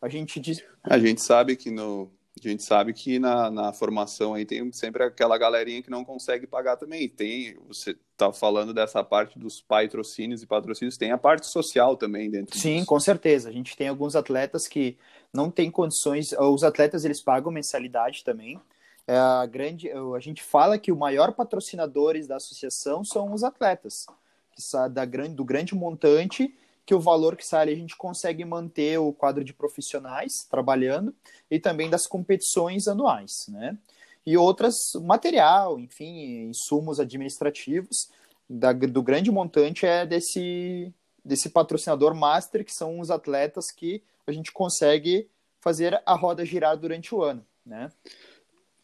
A 0.00 0.08
gente 0.08 0.40
diz... 0.40 0.64
A 0.82 0.98
gente 0.98 1.22
sabe 1.22 1.54
que 1.54 1.70
no, 1.70 2.10
a 2.48 2.50
gente 2.50 2.62
sabe 2.62 2.92
que 2.92 3.18
na, 3.18 3.50
na 3.50 3.72
formação 3.72 4.34
aí 4.34 4.44
tem 4.44 4.70
sempre 4.72 5.04
aquela 5.04 5.36
galerinha 5.38 5.82
que 5.82 5.90
não 5.90 6.04
consegue 6.04 6.46
pagar 6.46 6.76
também. 6.76 7.08
Tem, 7.08 7.56
você 7.66 7.96
está 8.12 8.32
falando 8.32 8.72
dessa 8.72 9.02
parte 9.02 9.38
dos 9.38 9.60
patrocínios 9.60 10.42
e 10.42 10.46
patrocínios, 10.46 10.96
tem 10.96 11.12
a 11.12 11.18
parte 11.18 11.46
social 11.46 11.96
também 11.96 12.30
dentro 12.30 12.58
Sim, 12.58 12.76
disso. 12.76 12.86
com 12.86 13.00
certeza. 13.00 13.48
A 13.48 13.52
gente 13.52 13.76
tem 13.76 13.88
alguns 13.88 14.16
atletas 14.16 14.66
que 14.66 14.96
não 15.32 15.50
têm 15.50 15.70
condições, 15.70 16.32
os 16.32 16.62
atletas 16.62 17.04
eles 17.04 17.20
pagam 17.20 17.52
mensalidade 17.52 18.24
também. 18.24 18.60
É 19.06 19.16
a 19.16 19.44
grande, 19.46 19.90
a 19.90 20.20
gente 20.20 20.42
fala 20.42 20.78
que 20.78 20.92
o 20.92 20.96
maior 20.96 21.32
patrocinadores 21.32 22.26
da 22.26 22.36
associação 22.36 23.04
são 23.04 23.32
os 23.32 23.42
atletas, 23.42 24.06
que 24.54 24.88
da 24.90 25.04
grande, 25.04 25.34
do 25.34 25.44
grande 25.44 25.74
montante 25.74 26.54
que 26.84 26.94
o 26.94 27.00
valor 27.00 27.36
que 27.36 27.46
sai 27.46 27.72
a 27.72 27.76
gente 27.76 27.96
consegue 27.96 28.44
manter 28.44 28.98
o 28.98 29.12
quadro 29.12 29.44
de 29.44 29.52
profissionais 29.52 30.44
trabalhando 30.50 31.14
e 31.50 31.58
também 31.58 31.88
das 31.88 32.06
competições 32.06 32.88
anuais, 32.88 33.46
né? 33.48 33.78
E 34.24 34.36
outras, 34.36 34.74
material, 35.02 35.78
enfim, 35.78 36.48
insumos 36.48 37.00
administrativos 37.00 38.08
da, 38.48 38.72
do 38.72 39.02
grande 39.02 39.30
montante 39.30 39.84
é 39.84 40.06
desse, 40.06 40.92
desse 41.24 41.48
patrocinador 41.48 42.14
master, 42.14 42.64
que 42.64 42.72
são 42.72 43.00
os 43.00 43.10
atletas 43.10 43.70
que 43.70 44.02
a 44.26 44.32
gente 44.32 44.52
consegue 44.52 45.28
fazer 45.60 46.00
a 46.06 46.14
roda 46.14 46.44
girar 46.44 46.76
durante 46.76 47.14
o 47.14 47.22
ano, 47.22 47.44
né? 47.64 47.90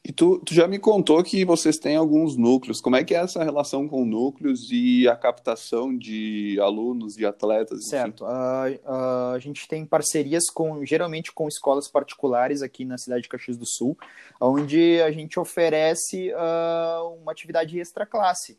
E 0.08 0.12
tu, 0.12 0.38
tu, 0.38 0.54
já 0.54 0.66
me 0.66 0.78
contou 0.78 1.22
que 1.22 1.44
vocês 1.44 1.76
têm 1.76 1.94
alguns 1.94 2.34
núcleos. 2.34 2.80
Como 2.80 2.96
é 2.96 3.04
que 3.04 3.14
é 3.14 3.18
essa 3.18 3.44
relação 3.44 3.86
com 3.86 4.06
núcleos 4.06 4.70
e 4.72 5.06
a 5.06 5.14
captação 5.14 5.94
de 5.94 6.58
alunos 6.62 7.18
e 7.18 7.26
atletas? 7.26 7.88
Certo. 7.88 8.24
Uh, 8.24 8.72
uh, 8.86 9.34
a 9.34 9.38
gente 9.38 9.68
tem 9.68 9.84
parcerias 9.84 10.48
com, 10.48 10.82
geralmente 10.82 11.30
com 11.30 11.46
escolas 11.46 11.88
particulares 11.88 12.62
aqui 12.62 12.86
na 12.86 12.96
cidade 12.96 13.24
de 13.24 13.28
Caxias 13.28 13.58
do 13.58 13.66
Sul, 13.66 13.98
onde 14.40 14.98
a 15.02 15.10
gente 15.10 15.38
oferece 15.38 16.32
uh, 16.32 17.20
uma 17.20 17.32
atividade 17.32 17.78
extra 17.78 18.06
classe 18.06 18.58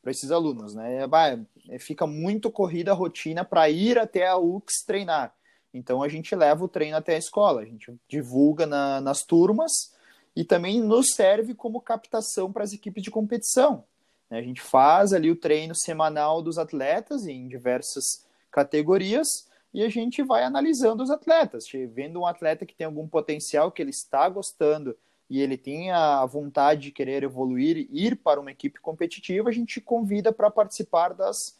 para 0.00 0.12
esses 0.12 0.30
alunos, 0.30 0.74
né? 0.74 1.06
Bah, 1.06 1.38
fica 1.78 2.06
muito 2.06 2.50
corrida 2.50 2.92
a 2.92 2.94
rotina 2.94 3.44
para 3.44 3.68
ir 3.68 3.98
até 3.98 4.26
a 4.26 4.38
UX 4.38 4.82
treinar. 4.86 5.34
Então 5.74 6.02
a 6.02 6.08
gente 6.08 6.34
leva 6.34 6.64
o 6.64 6.68
treino 6.68 6.96
até 6.96 7.16
a 7.16 7.18
escola, 7.18 7.60
a 7.60 7.66
gente 7.66 7.94
divulga 8.08 8.64
na, 8.64 8.98
nas 9.02 9.22
turmas 9.22 9.94
e 10.36 10.44
também 10.44 10.82
nos 10.82 11.14
serve 11.14 11.54
como 11.54 11.80
captação 11.80 12.52
para 12.52 12.62
as 12.62 12.74
equipes 12.74 13.02
de 13.02 13.10
competição. 13.10 13.84
Né? 14.30 14.38
A 14.38 14.42
gente 14.42 14.60
faz 14.60 15.14
ali 15.14 15.30
o 15.30 15.36
treino 15.36 15.74
semanal 15.74 16.42
dos 16.42 16.58
atletas 16.58 17.26
em 17.26 17.48
diversas 17.48 18.26
categorias 18.50 19.26
e 19.72 19.82
a 19.82 19.88
gente 19.88 20.22
vai 20.22 20.44
analisando 20.44 21.02
os 21.02 21.10
atletas, 21.10 21.64
vendo 21.92 22.20
um 22.20 22.26
atleta 22.26 22.66
que 22.66 22.74
tem 22.74 22.86
algum 22.86 23.08
potencial, 23.08 23.72
que 23.72 23.82
ele 23.82 23.90
está 23.90 24.28
gostando 24.28 24.96
e 25.28 25.40
ele 25.40 25.56
tem 25.56 25.90
a 25.90 26.24
vontade 26.24 26.82
de 26.82 26.92
querer 26.92 27.22
evoluir, 27.22 27.88
ir 27.90 28.16
para 28.16 28.40
uma 28.40 28.50
equipe 28.50 28.78
competitiva, 28.80 29.48
a 29.48 29.52
gente 29.52 29.80
convida 29.80 30.32
para 30.32 30.50
participar 30.50 31.14
das 31.14 31.58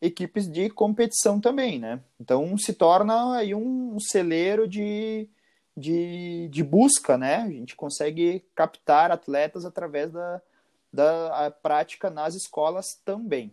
equipes 0.00 0.50
de 0.50 0.70
competição 0.70 1.40
também, 1.40 1.78
né? 1.78 2.00
Então 2.18 2.56
se 2.56 2.72
torna 2.72 3.36
aí 3.36 3.54
um 3.54 3.98
celeiro 4.00 4.66
de, 4.66 5.28
de, 5.76 6.48
de 6.48 6.62
busca, 6.62 7.16
né? 7.16 7.36
A 7.36 7.50
gente 7.50 7.74
consegue 7.74 8.44
captar 8.54 9.10
atletas 9.10 9.64
através 9.64 10.10
da, 10.10 10.42
da 10.92 11.50
prática 11.62 12.10
nas 12.10 12.34
escolas 12.34 13.00
também. 13.04 13.52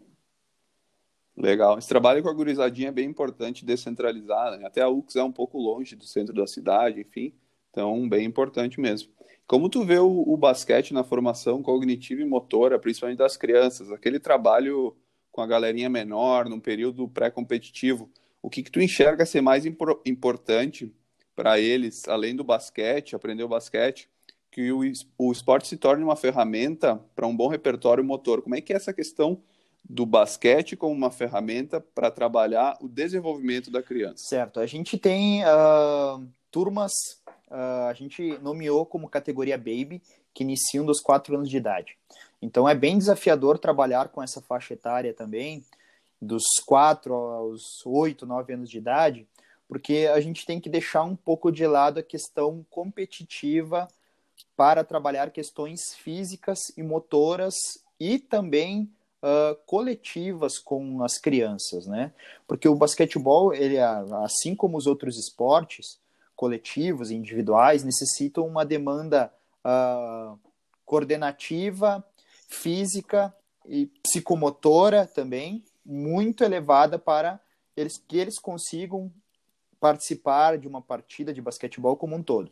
Legal. 1.36 1.78
Esse 1.80 1.88
trabalho 1.88 2.22
com 2.22 2.30
a 2.30 2.34
gurizadinha 2.34 2.90
é 2.90 2.92
bem 2.92 3.08
importante 3.08 3.66
descentralizar, 3.66 4.58
né? 4.58 4.66
Até 4.66 4.82
a 4.82 4.90
UX 4.90 5.16
é 5.16 5.24
um 5.24 5.32
pouco 5.32 5.58
longe 5.58 5.96
do 5.96 6.06
centro 6.06 6.34
da 6.34 6.46
cidade, 6.46 7.00
enfim. 7.00 7.34
Então, 7.72 8.10
bem 8.10 8.26
importante 8.26 8.80
mesmo. 8.80 9.10
Como 9.48 9.70
tu 9.70 9.86
vê 9.86 9.98
o, 9.98 10.24
o 10.28 10.36
basquete 10.36 10.94
na 10.94 11.04
formação 11.04 11.64
cognitiva 11.64 12.22
e 12.22 12.26
motora, 12.26 12.78
principalmente 12.78 13.20
das 13.20 13.38
crianças, 13.38 13.92
aquele 13.92 14.20
trabalho 14.20 14.96
com 15.32 15.42
a 15.42 15.48
galerinha 15.48 15.90
menor, 15.90 16.50
num 16.50 16.60
período 16.60 17.08
pré-competitivo, 17.08 18.10
o 18.42 18.50
que, 18.50 18.62
que 18.62 18.72
tu 18.72 18.82
enxerga 18.82 19.26
ser 19.26 19.42
mais 19.42 19.66
impor 19.66 20.02
importante 20.06 20.94
para 21.40 21.58
eles, 21.58 22.06
além 22.06 22.36
do 22.36 22.44
basquete, 22.44 23.16
aprender 23.16 23.46
o 23.46 23.48
basquete, 23.48 24.10
que 24.52 24.74
o, 24.74 24.82
o 25.18 25.32
esporte 25.32 25.70
se 25.70 25.78
torne 25.78 26.04
uma 26.04 26.18
ferramenta 26.18 27.00
para 27.16 27.26
um 27.26 27.34
bom 27.34 27.48
repertório 27.48 28.04
motor. 28.04 28.42
Como 28.42 28.56
é 28.56 28.60
que 28.60 28.74
é 28.74 28.76
essa 28.76 28.92
questão 28.92 29.42
do 29.90 30.06
basquete 30.06 30.76
como 30.76 30.94
uma 30.94 31.10
ferramenta 31.10 31.80
para 31.80 32.12
trabalhar 32.12 32.78
o 32.82 32.90
desenvolvimento 32.90 33.72
da 33.72 33.82
criança? 33.82 34.18
Certo. 34.18 34.60
A 34.60 34.66
gente 34.66 34.98
tem 34.98 35.42
uh, 35.46 36.28
turmas, 36.52 36.92
uh, 37.50 37.88
a 37.90 37.94
gente 37.94 38.38
nomeou 38.40 38.86
como 38.86 39.08
categoria 39.08 39.58
Baby, 39.58 40.02
que 40.34 40.44
iniciam 40.44 40.86
dos 40.86 41.00
4 41.00 41.38
anos 41.38 41.50
de 41.50 41.56
idade. 41.56 41.98
Então 42.42 42.68
é 42.68 42.76
bem 42.76 42.98
desafiador 42.98 43.58
trabalhar 43.58 44.10
com 44.10 44.22
essa 44.22 44.42
faixa 44.42 44.74
etária 44.74 45.14
também, 45.14 45.64
dos 46.22 46.44
4 46.66 47.14
aos 47.14 47.62
8, 47.86 48.26
9 48.26 48.54
anos 48.56 48.70
de 48.70 48.78
idade, 48.78 49.26
porque 49.70 50.10
a 50.12 50.20
gente 50.20 50.48
tem 50.48 50.60
que 50.60 50.68
deixar 50.68 51.04
um 51.04 51.16
pouco 51.16 51.52
de 51.52 51.66
lado 51.68 52.00
a 52.00 52.04
questão 52.04 52.66
competitiva 52.72 53.88
para 54.58 54.84
trabalhar 54.84 55.30
questões 55.30 55.94
físicas 55.94 56.58
e 56.76 56.82
motoras 56.82 57.54
e 58.00 58.18
também 58.18 58.92
uh, 59.22 59.56
coletivas 59.68 60.58
com 60.58 61.04
as 61.04 61.20
crianças, 61.20 61.86
né? 61.86 62.12
Porque 62.48 62.68
o 62.68 62.76
basquetebol, 62.76 63.54
ele, 63.54 63.78
assim 63.78 64.56
como 64.56 64.76
os 64.76 64.88
outros 64.88 65.20
esportes 65.20 66.00
coletivos 66.36 67.12
e 67.12 67.16
individuais, 67.16 67.84
necessitam 67.84 68.48
uma 68.48 68.66
demanda 68.66 69.32
uh, 69.64 70.40
coordenativa, 70.84 72.04
física 72.48 73.32
e 73.68 73.86
psicomotora 74.02 75.06
também 75.06 75.64
muito 75.86 76.44
elevada 76.44 76.98
para 76.98 77.40
eles 77.78 78.02
que 78.08 78.18
eles 78.18 78.40
consigam 78.40 79.12
participar 79.80 80.58
de 80.58 80.68
uma 80.68 80.82
partida 80.82 81.34
de 81.34 81.42
basquetebol 81.42 81.96
como 81.96 82.16
um 82.16 82.24
todo. 82.24 82.52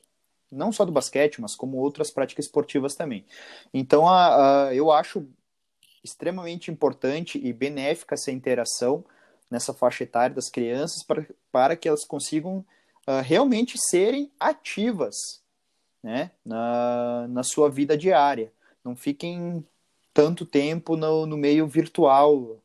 Não 0.51 0.71
só 0.71 0.85
do 0.85 0.91
basquete, 0.91 1.41
mas 1.41 1.55
como 1.55 1.77
outras 1.77 2.09
práticas 2.09 2.45
esportivas 2.45 2.95
também. 2.95 3.25
Então, 3.73 4.07
a, 4.07 4.67
a, 4.67 4.75
eu 4.75 4.91
acho 4.91 5.27
extremamente 6.03 6.71
importante 6.71 7.37
e 7.37 7.51
benéfica 7.51 8.15
essa 8.15 8.31
interação 8.31 9.03
nessa 9.49 9.73
faixa 9.73 10.03
etária 10.03 10.35
das 10.35 10.49
crianças 10.49 11.03
para, 11.03 11.25
para 11.51 11.75
que 11.75 11.87
elas 11.87 12.05
consigam 12.05 12.65
uh, 13.07 13.21
realmente 13.23 13.77
serem 13.77 14.31
ativas 14.39 15.41
né, 16.01 16.31
na, 16.45 17.27
na 17.27 17.43
sua 17.43 17.69
vida 17.69 17.97
diária. 17.97 18.51
Não 18.83 18.95
fiquem 18.95 19.65
tanto 20.13 20.45
tempo 20.45 20.95
no, 20.95 21.25
no 21.25 21.37
meio 21.37 21.67
virtual, 21.67 22.57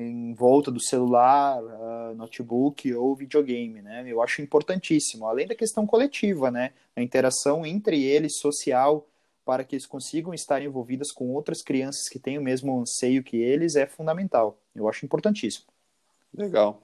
em 0.00 0.32
volta 0.32 0.70
do 0.70 0.80
celular, 0.80 1.60
uh, 1.60 2.14
notebook 2.14 2.92
ou 2.94 3.16
videogame, 3.16 3.82
né? 3.82 4.04
Eu 4.06 4.22
acho 4.22 4.40
importantíssimo, 4.40 5.26
além 5.26 5.46
da 5.46 5.56
questão 5.56 5.84
coletiva, 5.84 6.52
né? 6.52 6.70
A 6.94 7.02
interação 7.02 7.66
entre 7.66 8.04
eles, 8.04 8.38
social, 8.38 9.08
para 9.44 9.64
que 9.64 9.74
eles 9.74 9.86
consigam 9.86 10.32
estar 10.32 10.62
envolvidas 10.62 11.10
com 11.10 11.34
outras 11.34 11.62
crianças 11.62 12.08
que 12.08 12.18
têm 12.18 12.38
o 12.38 12.42
mesmo 12.42 12.80
anseio 12.80 13.24
que 13.24 13.38
eles, 13.38 13.74
é 13.74 13.86
fundamental. 13.86 14.56
Eu 14.72 14.88
acho 14.88 15.04
importantíssimo. 15.04 15.66
Legal. 16.32 16.80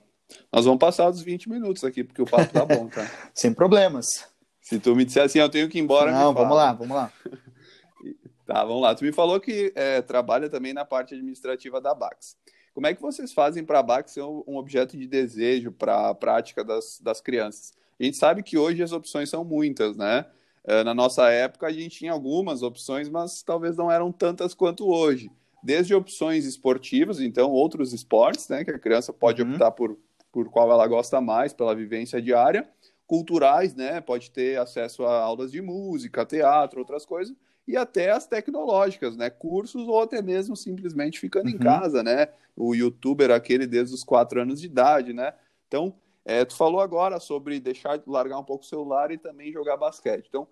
Nós 0.52 0.64
vamos 0.64 0.80
passar 0.80 1.08
dos 1.10 1.22
20 1.22 1.48
minutos 1.48 1.84
aqui, 1.84 2.02
porque 2.02 2.22
o 2.22 2.26
papo 2.26 2.52
tá 2.52 2.64
bom, 2.64 2.88
tá? 2.88 3.08
Sem 3.32 3.54
problemas. 3.54 4.26
Se 4.60 4.80
tu 4.80 4.96
me 4.96 5.04
disser 5.04 5.22
assim, 5.22 5.38
eu 5.38 5.48
tenho 5.48 5.68
que 5.68 5.78
ir 5.78 5.82
embora. 5.82 6.10
Não, 6.10 6.34
vamos 6.34 6.56
lá, 6.56 6.72
vamos 6.72 6.96
lá. 6.96 7.12
tá, 8.44 8.64
vamos 8.64 8.82
lá. 8.82 8.92
Tu 8.94 9.04
me 9.04 9.12
falou 9.12 9.38
que 9.38 9.72
é, 9.76 10.02
trabalha 10.02 10.48
também 10.48 10.72
na 10.72 10.84
parte 10.84 11.14
administrativa 11.14 11.80
da 11.80 11.94
Bax. 11.94 12.36
Como 12.74 12.88
é 12.88 12.94
que 12.94 13.00
vocês 13.00 13.32
fazem 13.32 13.64
para 13.64 13.78
a 13.78 13.82
BAC 13.82 14.10
ser 14.10 14.22
um 14.22 14.56
objeto 14.56 14.96
de 14.96 15.06
desejo 15.06 15.70
para 15.70 16.10
a 16.10 16.14
prática 16.14 16.64
das, 16.64 17.00
das 17.00 17.20
crianças? 17.20 17.72
A 17.98 18.02
gente 18.02 18.16
sabe 18.16 18.42
que 18.42 18.58
hoje 18.58 18.82
as 18.82 18.90
opções 18.90 19.30
são 19.30 19.44
muitas, 19.44 19.96
né? 19.96 20.26
Eh, 20.64 20.82
na 20.82 20.92
nossa 20.92 21.30
época 21.30 21.68
a 21.68 21.72
gente 21.72 21.98
tinha 21.98 22.10
algumas 22.10 22.62
opções, 22.62 23.08
mas 23.08 23.44
talvez 23.44 23.76
não 23.76 23.92
eram 23.92 24.10
tantas 24.10 24.54
quanto 24.54 24.88
hoje. 24.88 25.30
Desde 25.62 25.94
opções 25.94 26.44
esportivas, 26.46 27.20
então 27.20 27.50
outros 27.50 27.92
esportes, 27.92 28.48
né, 28.48 28.64
que 28.64 28.72
a 28.72 28.78
criança 28.78 29.12
pode 29.12 29.40
uhum. 29.40 29.52
optar 29.52 29.70
por, 29.70 29.96
por 30.32 30.50
qual 30.50 30.70
ela 30.70 30.86
gosta 30.86 31.20
mais, 31.20 31.52
pela 31.52 31.74
vivência 31.74 32.20
diária, 32.20 32.68
culturais, 33.06 33.74
né, 33.74 34.00
pode 34.00 34.30
ter 34.30 34.58
acesso 34.58 35.04
a 35.04 35.22
aulas 35.22 35.52
de 35.52 35.62
música, 35.62 36.26
teatro, 36.26 36.80
outras 36.80 37.06
coisas, 37.06 37.34
e 37.66 37.76
até 37.76 38.10
as 38.10 38.26
tecnológicas, 38.26 39.16
né? 39.16 39.30
Cursos 39.30 39.88
ou 39.88 40.02
até 40.02 40.20
mesmo 40.20 40.56
simplesmente 40.56 41.18
ficando 41.18 41.48
uhum. 41.48 41.54
em 41.54 41.58
casa, 41.58 42.02
né? 42.02 42.28
O 42.56 42.74
youtuber 42.74 43.30
aquele 43.30 43.66
desde 43.66 43.94
os 43.94 44.04
quatro 44.04 44.40
anos 44.40 44.60
de 44.60 44.66
idade, 44.66 45.12
né? 45.12 45.34
Então, 45.66 45.94
é, 46.24 46.44
tu 46.44 46.56
falou 46.56 46.80
agora 46.80 47.18
sobre 47.18 47.58
deixar 47.60 47.98
de 47.98 48.08
largar 48.08 48.38
um 48.38 48.44
pouco 48.44 48.64
o 48.64 48.66
celular 48.66 49.10
e 49.10 49.18
também 49.18 49.52
jogar 49.52 49.76
basquete. 49.76 50.26
Então, 50.28 50.46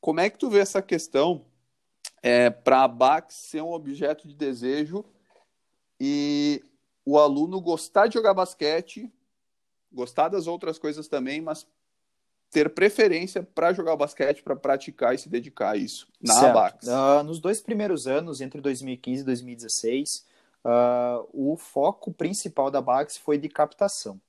como 0.00 0.20
é 0.20 0.28
que 0.28 0.38
tu 0.38 0.50
vê 0.50 0.58
essa 0.58 0.82
questão 0.82 1.44
é, 2.22 2.50
para 2.50 2.82
a 2.84 2.88
BAC 2.88 3.32
ser 3.32 3.62
um 3.62 3.72
objeto 3.72 4.26
de 4.26 4.34
desejo 4.34 5.04
e 6.00 6.62
o 7.04 7.18
aluno 7.18 7.60
gostar 7.60 8.08
de 8.08 8.14
jogar 8.14 8.34
basquete, 8.34 9.12
gostar 9.92 10.28
das 10.28 10.46
outras 10.46 10.78
coisas 10.78 11.08
também, 11.08 11.40
mas 11.40 11.66
ter 12.50 12.70
preferência 12.70 13.42
para 13.42 13.72
jogar 13.72 13.96
basquete, 13.96 14.42
para 14.42 14.56
praticar 14.56 15.14
e 15.14 15.18
se 15.18 15.28
dedicar 15.28 15.72
a 15.72 15.76
isso 15.76 16.06
na 16.20 16.34
certo. 16.34 16.58
ABAX? 16.58 16.86
Uh, 16.86 17.22
nos 17.24 17.40
dois 17.40 17.60
primeiros 17.60 18.06
anos, 18.06 18.40
entre 18.40 18.60
2015 18.60 19.22
e 19.22 19.24
2016, 19.24 20.26
uh, 20.64 21.28
o 21.32 21.56
foco 21.56 22.12
principal 22.12 22.70
da 22.70 22.78
ABAX 22.78 23.16
foi 23.16 23.38
de 23.38 23.48
captação. 23.48 24.20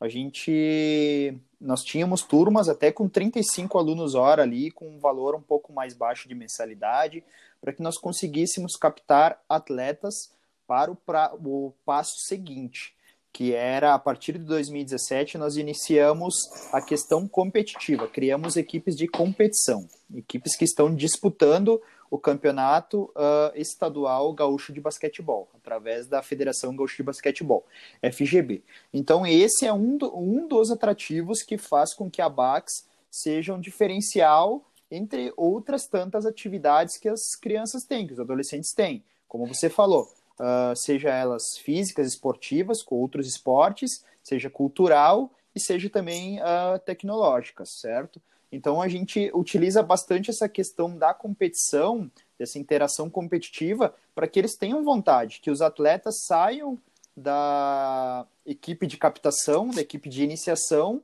A 0.00 0.08
gente 0.08 1.40
nós 1.60 1.84
tínhamos 1.84 2.22
turmas 2.22 2.68
até 2.68 2.90
com 2.90 3.08
35 3.08 3.78
alunos 3.78 4.16
hora 4.16 4.42
ali, 4.42 4.70
com 4.72 4.88
um 4.88 4.98
valor 4.98 5.36
um 5.36 5.40
pouco 5.40 5.72
mais 5.72 5.94
baixo 5.94 6.28
de 6.28 6.34
mensalidade, 6.34 7.22
para 7.60 7.72
que 7.72 7.80
nós 7.80 7.96
conseguíssemos 7.96 8.74
captar 8.74 9.40
atletas 9.48 10.32
para 10.66 10.90
o, 10.90 10.96
pra, 10.96 11.32
o 11.34 11.72
passo 11.84 12.14
seguinte, 12.26 12.94
que 13.32 13.54
era 13.54 13.94
a 13.94 13.98
partir 13.98 14.32
de 14.32 14.44
2017 14.44 15.38
nós 15.38 15.56
iniciamos 15.56 16.34
a 16.72 16.82
questão 16.82 17.26
competitiva, 17.26 18.06
criamos 18.06 18.56
equipes 18.56 18.94
de 18.94 19.08
competição, 19.08 19.88
equipes 20.14 20.54
que 20.54 20.64
estão 20.64 20.94
disputando 20.94 21.80
o 22.10 22.18
campeonato 22.18 23.04
uh, 23.16 23.56
estadual 23.56 24.34
gaúcho 24.34 24.70
de 24.70 24.82
basquetebol, 24.82 25.48
através 25.54 26.06
da 26.06 26.22
Federação 26.22 26.76
Gaúcha 26.76 26.96
de 26.98 27.02
Basquetebol, 27.04 27.64
FGB. 28.02 28.62
Então 28.92 29.26
esse 29.26 29.64
é 29.64 29.72
um, 29.72 29.96
do, 29.96 30.14
um 30.14 30.46
dos 30.46 30.70
atrativos 30.70 31.42
que 31.42 31.56
faz 31.56 31.94
com 31.94 32.10
que 32.10 32.20
a 32.20 32.28
Bax 32.28 32.86
seja 33.10 33.54
um 33.54 33.60
diferencial 33.60 34.62
entre 34.90 35.32
outras 35.38 35.86
tantas 35.86 36.26
atividades 36.26 36.98
que 36.98 37.08
as 37.08 37.34
crianças 37.40 37.84
têm, 37.84 38.06
que 38.06 38.12
os 38.12 38.20
adolescentes 38.20 38.74
têm. 38.74 39.02
Como 39.26 39.46
você 39.46 39.70
falou, 39.70 40.12
uh, 40.38 40.76
seja 40.76 41.10
elas 41.10 41.56
físicas, 41.58 42.06
esportivas, 42.08 42.82
com 42.82 42.96
outros 42.96 43.26
esportes, 43.26 44.04
seja 44.22 44.50
cultural 44.50 45.30
e 45.54 45.60
seja 45.60 45.88
também 45.90 46.40
uh, 46.40 46.78
tecnológicas, 46.84 47.70
certo? 47.80 48.20
Então 48.50 48.82
a 48.82 48.88
gente 48.88 49.30
utiliza 49.34 49.82
bastante 49.82 50.30
essa 50.30 50.48
questão 50.48 50.96
da 50.96 51.14
competição, 51.14 52.10
dessa 52.38 52.58
interação 52.58 53.08
competitiva, 53.08 53.94
para 54.14 54.28
que 54.28 54.38
eles 54.38 54.56
tenham 54.56 54.84
vontade, 54.84 55.40
que 55.40 55.50
os 55.50 55.62
atletas 55.62 56.24
saiam 56.26 56.78
da 57.16 58.26
equipe 58.44 58.86
de 58.86 58.96
captação, 58.96 59.68
da 59.68 59.80
equipe 59.80 60.08
de 60.08 60.22
iniciação, 60.22 61.02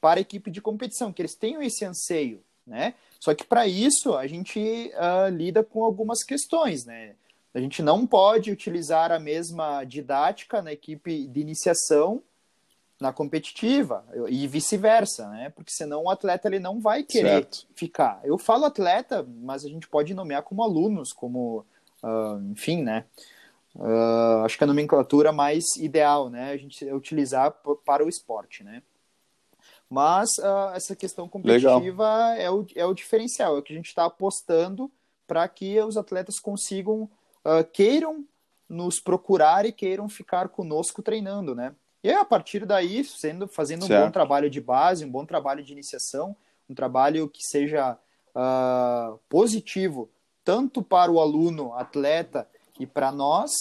para 0.00 0.18
a 0.18 0.22
equipe 0.22 0.50
de 0.50 0.60
competição, 0.60 1.12
que 1.12 1.22
eles 1.22 1.34
tenham 1.34 1.62
esse 1.62 1.84
anseio, 1.84 2.42
né? 2.66 2.94
Só 3.20 3.34
que 3.34 3.44
para 3.44 3.66
isso 3.66 4.16
a 4.16 4.26
gente 4.26 4.58
uh, 4.58 5.30
lida 5.30 5.62
com 5.62 5.84
algumas 5.84 6.24
questões, 6.24 6.84
né? 6.84 7.14
A 7.54 7.60
gente 7.60 7.82
não 7.82 8.06
pode 8.06 8.50
utilizar 8.50 9.12
a 9.12 9.18
mesma 9.18 9.84
didática 9.84 10.62
na 10.62 10.72
equipe 10.72 11.26
de 11.26 11.40
iniciação 11.40 12.22
na 13.02 13.12
competitiva 13.12 14.04
e 14.28 14.46
vice-versa, 14.46 15.28
né? 15.28 15.50
Porque 15.50 15.72
senão 15.72 16.04
o 16.04 16.10
atleta 16.10 16.48
ele 16.48 16.60
não 16.60 16.80
vai 16.80 17.02
querer 17.02 17.42
certo. 17.42 17.66
ficar. 17.74 18.20
Eu 18.22 18.38
falo 18.38 18.64
atleta, 18.64 19.26
mas 19.40 19.64
a 19.64 19.68
gente 19.68 19.88
pode 19.88 20.14
nomear 20.14 20.44
como 20.44 20.62
alunos, 20.62 21.12
como, 21.12 21.66
uh, 22.02 22.52
enfim, 22.52 22.80
né? 22.80 23.04
Uh, 23.74 24.44
acho 24.44 24.56
que 24.56 24.64
a 24.64 24.66
nomenclatura 24.66 25.32
mais 25.32 25.64
ideal, 25.78 26.30
né? 26.30 26.52
A 26.52 26.56
gente 26.56 26.84
utilizar 26.92 27.52
para 27.84 28.04
o 28.04 28.08
esporte, 28.08 28.62
né? 28.62 28.82
Mas 29.90 30.30
uh, 30.38 30.74
essa 30.74 30.94
questão 30.94 31.28
competitiva 31.28 32.34
é 32.38 32.50
o, 32.50 32.64
é 32.74 32.86
o 32.86 32.94
diferencial, 32.94 33.56
é 33.56 33.58
o 33.58 33.62
que 33.62 33.72
a 33.72 33.76
gente 33.76 33.88
está 33.88 34.06
apostando 34.06 34.90
para 35.26 35.46
que 35.48 35.78
os 35.80 35.96
atletas 35.96 36.38
consigam 36.38 37.10
uh, 37.44 37.64
queiram 37.72 38.24
nos 38.68 39.00
procurar 39.00 39.66
e 39.66 39.72
queiram 39.72 40.08
ficar 40.08 40.48
conosco 40.48 41.02
treinando, 41.02 41.54
né? 41.54 41.74
E 42.02 42.10
a 42.10 42.24
partir 42.24 42.66
daí, 42.66 43.04
sendo, 43.04 43.46
fazendo 43.46 43.86
certo. 43.86 44.02
um 44.02 44.06
bom 44.06 44.10
trabalho 44.10 44.50
de 44.50 44.60
base, 44.60 45.04
um 45.04 45.10
bom 45.10 45.24
trabalho 45.24 45.62
de 45.62 45.72
iniciação, 45.72 46.34
um 46.68 46.74
trabalho 46.74 47.28
que 47.28 47.42
seja 47.44 47.96
uh, 48.34 49.18
positivo 49.28 50.10
tanto 50.44 50.82
para 50.82 51.12
o 51.12 51.20
aluno, 51.20 51.72
atleta 51.74 52.48
e 52.80 52.86
para 52.86 53.12
nós, 53.12 53.52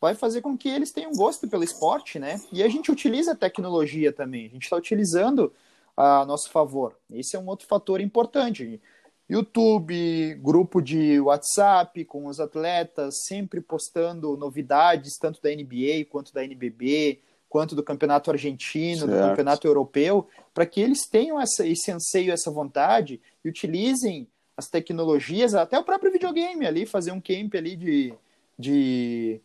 vai 0.00 0.14
fazer 0.14 0.42
com 0.42 0.58
que 0.58 0.68
eles 0.68 0.92
tenham 0.92 1.12
gosto 1.12 1.48
pelo 1.48 1.64
esporte, 1.64 2.18
né? 2.18 2.40
E 2.52 2.62
a 2.62 2.68
gente 2.68 2.90
utiliza 2.90 3.32
a 3.32 3.36
tecnologia 3.36 4.12
também, 4.12 4.46
a 4.46 4.50
gente 4.50 4.64
está 4.64 4.76
utilizando 4.76 5.52
a 5.96 6.26
nosso 6.26 6.50
favor. 6.50 6.96
Esse 7.10 7.36
é 7.36 7.38
um 7.38 7.46
outro 7.46 7.66
fator 7.66 8.00
importante. 8.00 8.80
YouTube, 9.28 10.34
grupo 10.42 10.80
de 10.80 11.20
WhatsApp 11.20 12.04
com 12.04 12.26
os 12.26 12.38
atletas, 12.38 13.24
sempre 13.26 13.60
postando 13.60 14.36
novidades, 14.36 15.16
tanto 15.18 15.40
da 15.40 15.50
NBA 15.50 16.06
quanto 16.10 16.34
da 16.34 16.44
NBB, 16.44 17.20
quanto 17.48 17.74
do 17.74 17.82
campeonato 17.82 18.30
argentino, 18.30 19.06
certo. 19.06 19.12
do 19.12 19.28
campeonato 19.28 19.66
europeu, 19.66 20.26
para 20.52 20.66
que 20.66 20.80
eles 20.80 21.06
tenham 21.06 21.40
essa, 21.40 21.66
esse 21.66 21.90
anseio, 21.90 22.32
essa 22.32 22.50
vontade 22.50 23.20
e 23.44 23.48
utilizem 23.48 24.26
as 24.56 24.68
tecnologias, 24.68 25.54
até 25.54 25.78
o 25.78 25.84
próprio 25.84 26.12
videogame 26.12 26.66
ali, 26.66 26.84
fazer 26.84 27.12
um 27.12 27.20
camp 27.20 27.54
ali 27.54 27.74
de, 27.74 28.14
de 28.58 29.40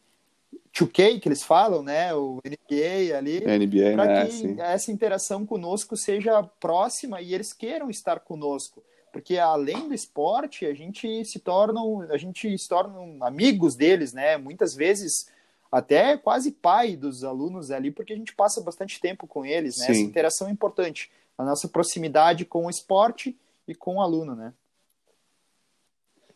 2K, 0.74 1.20
que 1.20 1.28
eles 1.28 1.44
falam, 1.44 1.82
né? 1.82 2.14
O 2.14 2.42
NBA 2.46 3.18
ali. 3.18 3.40
NBA, 3.40 3.94
para 3.94 4.06
né? 4.06 4.26
que 4.26 4.32
Sim. 4.32 4.56
essa 4.60 4.92
interação 4.92 5.46
conosco 5.46 5.96
seja 5.96 6.44
próxima 6.44 7.22
e 7.22 7.34
eles 7.34 7.54
queiram 7.54 7.90
estar 7.90 8.20
conosco 8.20 8.84
porque 9.18 9.40
além 9.40 9.88
do 9.88 9.96
esporte, 9.96 10.64
a 10.64 10.76
gente 10.76 11.26
se 11.26 11.40
torna, 11.40 11.82
a 12.12 12.18
gente 12.18 12.56
se 12.56 12.70
torna 12.70 13.26
amigos 13.26 13.74
deles, 13.74 14.14
né? 14.14 14.38
Muitas 14.38 14.76
vezes 14.76 15.28
até 15.72 16.16
quase 16.16 16.52
pai 16.52 16.96
dos 16.96 17.24
alunos 17.24 17.72
ali, 17.72 17.90
porque 17.90 18.14
a 18.14 18.16
gente 18.16 18.36
passa 18.36 18.62
bastante 18.62 19.02
tempo 19.02 19.26
com 19.26 19.44
eles, 19.44 19.80
né? 19.80 19.88
Sim. 19.88 19.92
Essa 19.92 20.02
interação 20.02 20.48
é 20.48 20.52
importante, 20.52 21.10
a 21.36 21.44
nossa 21.44 21.68
proximidade 21.68 22.46
com 22.46 22.68
o 22.68 22.70
esporte 22.70 23.36
e 23.68 23.74
com 23.74 23.96
o 23.96 24.02
aluno, 24.02 24.36
né? 24.36 24.54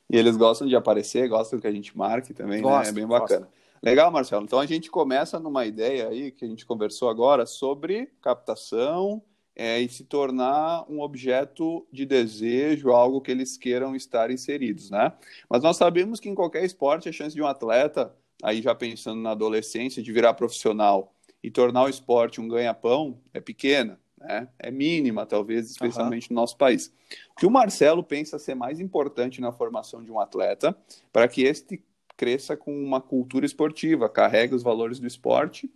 E 0.10 0.17
eles 0.17 0.36
gostam 0.36 0.67
de 0.67 0.76
aparecer, 0.76 1.30
gostam 1.30 1.60
que 1.60 1.67
a 1.67 1.72
gente 1.72 1.96
marque 1.96 2.34
também, 2.34 2.63
gosto, 2.63 2.86
né? 2.86 2.89
É 2.89 2.94
bem 2.94 3.06
bacana. 3.06 3.41
Gosto. 3.41 3.54
Legal, 3.84 4.10
Marcelo. 4.10 4.44
Então 4.44 4.60
a 4.60 4.65
gente 4.65 4.89
começa 4.89 5.39
numa 5.39 5.67
ideia 5.67 6.08
aí 6.08 6.32
que 6.32 6.46
a 6.46 6.48
gente 6.48 6.65
conversou 6.65 7.12
agora 7.12 7.46
sobre 7.46 8.12
captação, 8.24 9.22
é, 9.56 9.80
e 9.80 9.90
se 9.90 10.04
tornar 10.04 10.86
um 10.90 11.02
objeto 11.02 11.86
de 11.92 12.06
desejo, 12.06 12.92
algo 12.92 13.22
que 13.22 13.32
eles 13.32 13.58
queiram 13.58 13.96
estar 13.96 14.32
inseridos, 14.32 14.90
né? 14.90 15.14
Mas 15.50 15.62
nós 15.62 15.78
sabemos 15.78 16.20
que 16.20 16.30
em 16.30 16.36
qualquer 16.36 16.64
esporte 16.64 17.10
a 17.10 17.12
chance 17.12 17.36
de 17.36 17.42
um 17.42 17.48
atleta, 17.48 18.14
aí 18.42 18.62
já 18.62 18.74
pensando 18.74 19.22
na 19.22 19.32
adolescência, 19.32 20.02
de 20.02 20.12
virar 20.12 20.34
profissional 20.34 21.14
e 21.44 21.52
tornar 21.52 21.84
o 21.84 21.90
esporte 21.90 22.40
um 22.40 22.48
ganha-pão 22.48 23.20
é 23.34 23.42
pequena, 23.42 24.00
né? 24.18 24.48
É 24.58 24.72
mínima, 24.72 25.26
talvez, 25.26 25.70
especialmente 25.70 26.30
uhum. 26.30 26.36
no 26.36 26.42
nosso 26.42 26.58
país. 26.58 26.94
O 27.32 27.40
que 27.40 27.46
o 27.46 27.52
Marcelo 27.52 28.04
pensa 28.04 28.40
ser 28.40 28.56
mais 28.56 28.80
importante 28.80 29.42
na 29.42 29.52
formação 29.52 30.04
de 30.04 30.12
um 30.12 30.20
atleta 30.20 30.76
para 31.12 31.28
que 31.28 31.44
este 31.44 31.84
cresça 32.16 32.56
com 32.56 32.72
uma 32.72 33.02
cultura 33.02 33.46
esportiva, 33.46 34.08
carregue 34.08 34.54
os 34.54 34.62
valores 34.62 35.00
do 35.00 35.08
esporte 35.08 35.72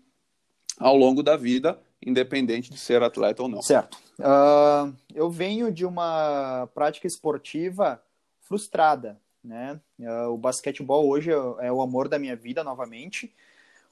ao 0.78 0.96
longo 0.96 1.24
da 1.24 1.36
vida 1.36 1.82
independente 2.06 2.70
de 2.70 2.78
ser 2.78 3.02
atleta 3.02 3.42
ou 3.42 3.50
não. 3.50 3.62
Certo. 3.62 3.98
Uh, 4.20 4.96
eu 5.14 5.30
venho 5.30 5.72
de 5.72 5.86
uma 5.86 6.70
prática 6.74 7.08
esportiva 7.08 8.02
frustrada, 8.42 9.20
né? 9.44 9.80
Uh, 10.00 10.30
o 10.30 10.38
basquetebol 10.38 11.10
hoje 11.10 11.32
é, 11.32 11.72
o 11.72 11.82
amor 11.82 12.08
da 12.08 12.20
minha 12.20 12.36
vida 12.36 12.64
novamente. 12.64 13.34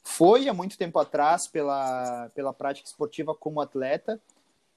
Foi 0.04 0.48
há 0.48 0.54
muito 0.54 0.78
tempo 0.78 1.00
atrás 1.00 1.48
pela, 1.48 2.30
pela 2.36 2.54
prática 2.54 2.88
esportiva 2.88 3.34
como 3.34 3.62
atleta. 3.62 4.22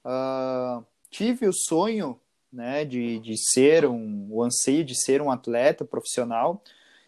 Uh, 0.03 0.83
tive 1.09 1.47
o 1.47 1.53
sonho 1.53 2.19
né, 2.51 2.85
de, 2.85 3.19
de 3.19 3.35
ser 3.37 3.85
um, 3.85 4.27
o 4.31 4.41
anseio 4.41 4.83
de 4.83 4.95
ser 4.95 5.21
um 5.21 5.29
atleta 5.29 5.83
profissional. 5.85 6.61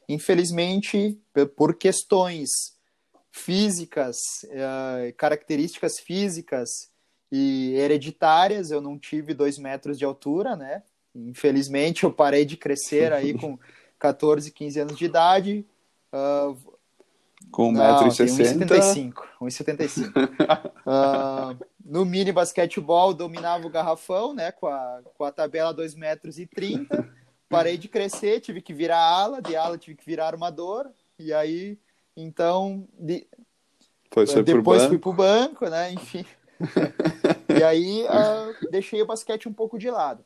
Infelizmente, 0.07 1.17
por 1.55 1.75
questões 1.75 2.77
físicas, 3.31 4.17
uh, 4.45 5.13
características 5.17 5.99
físicas 5.99 6.89
e 7.31 7.73
hereditárias. 7.75 8.71
Eu 8.71 8.81
não 8.81 8.97
tive 8.97 9.33
dois 9.33 9.57
metros 9.57 9.97
de 9.97 10.05
altura, 10.05 10.55
né? 10.55 10.83
Infelizmente, 11.15 12.03
eu 12.03 12.11
parei 12.11 12.45
de 12.45 12.57
crescer 12.57 13.13
aí 13.13 13.33
com 13.33 13.57
14, 13.99 14.51
15 14.51 14.79
anos 14.79 14.97
de 14.97 15.05
idade. 15.05 15.65
Uh, 16.13 16.57
com 17.51 17.73
1,60m? 17.73 18.67
1,75m. 18.67 19.13
1,75m. 19.41 20.71
uh, 20.85 21.65
no 21.83 22.05
mini 22.05 22.31
basquetebol, 22.31 23.13
dominava 23.13 23.65
o 23.65 23.69
garrafão, 23.69 24.33
né? 24.33 24.51
Com 24.51 24.67
a, 24.67 25.01
com 25.17 25.23
a 25.23 25.31
tabela 25.31 25.73
2,30m. 25.73 26.87
parei 27.49 27.77
de 27.77 27.87
crescer, 27.87 28.39
tive 28.39 28.61
que 28.61 28.73
virar 28.73 28.99
ala, 28.99 29.41
de 29.41 29.55
ala 29.55 29.77
tive 29.77 29.97
que 29.97 30.05
virar 30.05 30.27
armador, 30.27 30.87
e 31.17 31.33
aí, 31.33 31.77
então, 32.21 32.87
de... 32.97 33.25
depois, 34.03 34.31
foi 34.31 34.43
depois 34.43 34.85
fui 34.85 34.97
pro 34.97 35.13
banco, 35.13 35.67
né, 35.69 35.93
enfim. 35.93 36.25
e 37.57 37.63
aí, 37.63 38.03
uh, 38.03 38.69
deixei 38.69 39.01
o 39.01 39.05
basquete 39.05 39.47
um 39.47 39.53
pouco 39.53 39.79
de 39.79 39.89
lado. 39.89 40.23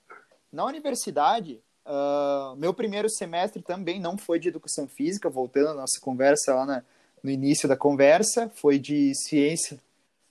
Na 0.52 0.66
universidade, 0.66 1.62
uh, 1.86 2.56
meu 2.56 2.74
primeiro 2.74 3.10
semestre 3.10 3.62
também 3.62 4.00
não 4.00 4.18
foi 4.18 4.40
de 4.40 4.48
educação 4.48 4.88
física, 4.88 5.30
voltando 5.30 5.70
à 5.70 5.74
nossa 5.74 6.00
conversa 6.02 6.56
lá 6.56 6.66
na, 6.66 6.84
no 7.24 7.30
início 7.30 7.70
da 7.70 7.78
conversa, 7.78 8.52
foi 8.56 8.80
de 8.80 9.14
ciência. 9.16 9.80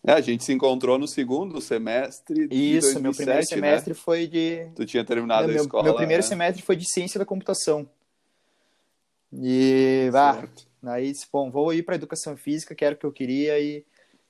É, 0.04 0.12
a 0.12 0.20
gente 0.20 0.42
se 0.42 0.52
encontrou 0.52 0.98
no 0.98 1.06
segundo 1.06 1.60
semestre 1.60 2.48
de 2.48 2.54
Isso, 2.76 2.94
2007, 2.94 3.02
meu 3.02 3.12
primeiro 3.12 3.40
né? 3.40 3.46
semestre 3.46 3.94
foi 3.94 4.26
de... 4.26 4.66
Tu 4.74 4.84
tinha 4.84 5.04
terminado 5.04 5.46
meu, 5.46 5.58
a 5.58 5.60
escola. 5.60 5.84
Meu 5.84 5.94
primeiro 5.94 6.24
né? 6.24 6.28
semestre 6.28 6.60
foi 6.60 6.74
de 6.74 6.92
ciência 6.92 7.20
da 7.20 7.24
computação. 7.24 7.88
E, 9.32 10.10
ah, 10.12 10.34
Certo. 10.34 10.71
Aí 10.84 11.12
disse, 11.12 11.26
bom, 11.32 11.50
vou 11.50 11.72
ir 11.72 11.82
para 11.82 11.94
educação 11.94 12.36
física, 12.36 12.74
que 12.74 12.84
era 12.84 12.94
o 12.94 12.98
que 12.98 13.06
eu 13.06 13.12
queria, 13.12 13.58
e, 13.60 13.84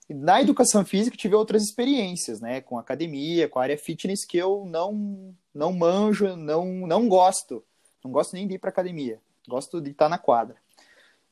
na 0.08 0.40
educação 0.40 0.84
física 0.84 1.16
tive 1.16 1.34
outras 1.34 1.62
experiências, 1.62 2.40
né, 2.40 2.60
com 2.60 2.78
academia, 2.78 3.48
com 3.48 3.58
a 3.58 3.62
área 3.62 3.78
fitness, 3.78 4.24
que 4.24 4.36
eu 4.36 4.64
não, 4.66 5.34
não 5.54 5.72
manjo, 5.72 6.36
não, 6.36 6.66
não 6.86 7.08
gosto, 7.08 7.64
não 8.04 8.10
gosto 8.10 8.34
nem 8.34 8.46
de 8.46 8.54
ir 8.54 8.58
para 8.58 8.70
academia, 8.70 9.20
gosto 9.48 9.80
de 9.80 9.90
estar 9.90 10.08
na 10.08 10.18
quadra. 10.18 10.56